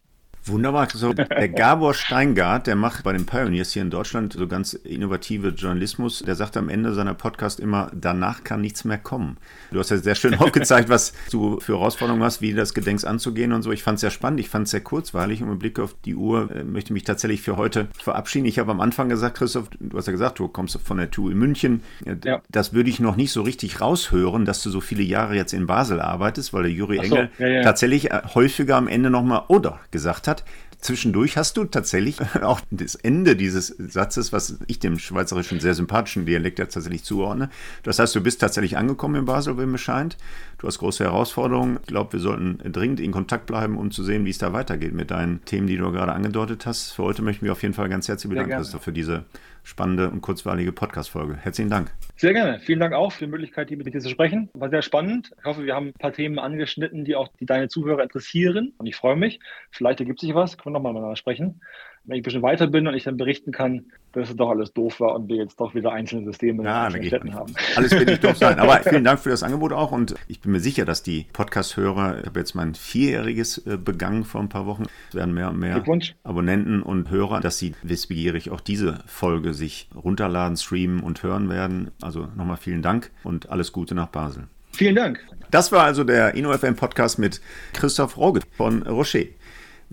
[0.46, 0.88] Wunderbar.
[0.94, 5.50] So, der Gabor Steingart, der macht bei den Pioneers hier in Deutschland so ganz innovative
[5.50, 6.20] Journalismus.
[6.20, 9.38] Der sagt am Ende seiner Podcast immer, danach kann nichts mehr kommen.
[9.72, 13.54] Du hast ja sehr schön aufgezeigt, was du für Herausforderungen hast, wie das gedenkst anzugehen
[13.54, 13.72] und so.
[13.72, 16.16] Ich fand es sehr spannend, ich fand es sehr kurzweilig und mit Blick auf die
[16.16, 18.46] Uhr äh, möchte mich tatsächlich für heute verabschieden.
[18.46, 21.30] Ich habe am Anfang gesagt, Christoph, du hast ja gesagt, du kommst von der TU
[21.30, 21.84] in München.
[22.06, 22.42] Äh, ja.
[22.52, 25.68] Das würde ich noch nicht so richtig raushören, dass du so viele Jahre jetzt in
[25.68, 27.64] Basel arbeitest, weil der Juri so, Engel ja, ja.
[27.64, 30.44] tatsächlich äh, häufiger am Ende nochmal oder gesagt hat, hat.
[30.80, 36.26] Zwischendurch hast du tatsächlich auch das Ende dieses Satzes, was ich dem schweizerischen sehr sympathischen
[36.26, 37.50] Dialekt ja tatsächlich zuordne.
[37.84, 40.18] Das heißt, du bist tatsächlich angekommen in Basel, wie mir scheint.
[40.58, 41.78] Du hast große Herausforderungen.
[41.82, 44.94] Ich glaube, wir sollten dringend in Kontakt bleiben, um zu sehen, wie es da weitergeht
[44.94, 46.92] mit deinen Themen, die du gerade angedeutet hast.
[46.92, 49.24] Für heute möchten wir auf jeden Fall ganz herzlich bedanken, Christoph, für diese
[49.64, 51.38] spannende und kurzweilige Podcast-Folge.
[51.38, 51.94] Herzlichen Dank.
[52.16, 52.60] Sehr gerne.
[52.60, 54.50] Vielen Dank auch für die Möglichkeit, hier mit dir zu sprechen.
[54.54, 55.32] War sehr spannend.
[55.40, 58.74] Ich hoffe, wir haben ein paar Themen angeschnitten, die auch die deine Zuhörer interessieren.
[58.78, 59.40] Und ich freue mich.
[59.72, 60.58] Vielleicht ergibt sich was.
[60.58, 61.62] Können wir nochmal miteinander sprechen
[62.06, 64.74] wenn ich ein bisschen weiter bin und ich dann berichten kann, dass es doch alles
[64.74, 67.54] doof war und wir jetzt doch wieder einzelne Systeme ja, in Städten haben.
[67.76, 68.60] Alles wird nicht doof sein.
[68.60, 72.20] Aber vielen Dank für das Angebot auch und ich bin mir sicher, dass die Podcast-Hörer,
[72.20, 75.60] ich habe jetzt mein vierjähriges äh, begangen vor ein paar Wochen, es werden mehr und
[75.60, 75.84] mehr
[76.24, 81.92] Abonnenten und Hörer, dass sie wissbegierig auch diese Folge sich runterladen, streamen und hören werden.
[82.02, 84.44] Also nochmal vielen Dank und alles Gute nach Basel.
[84.74, 85.24] Vielen Dank.
[85.52, 87.40] Das war also der InnoFM Podcast mit
[87.74, 89.26] Christoph Roge von Rocher.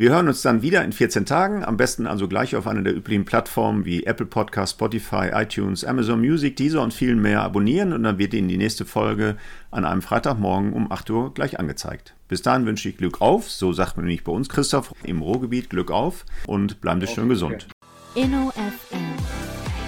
[0.00, 2.96] Wir hören uns dann wieder in 14 Tagen, am besten also gleich auf einer der
[2.96, 8.04] üblichen Plattformen wie Apple Podcast, Spotify, iTunes, Amazon Music, Deezer und vielen mehr abonnieren und
[8.04, 9.36] dann wird Ihnen die nächste Folge
[9.70, 12.14] an einem Freitagmorgen um 8 Uhr gleich angezeigt.
[12.28, 15.68] Bis dahin wünsche ich Glück auf, so sagt man nämlich bei uns Christoph im Ruhrgebiet
[15.68, 17.68] Glück auf und bleiben Sie schön gesund.
[18.14, 19.04] Inno FM.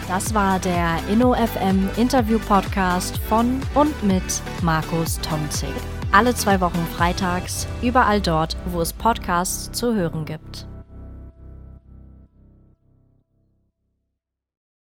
[0.09, 5.73] Das war der Inno FM Interview Podcast von und mit Markus Tomzig.
[6.15, 10.67] Alle zwei Wochen freitags, überall dort, wo es Podcasts zu hören gibt.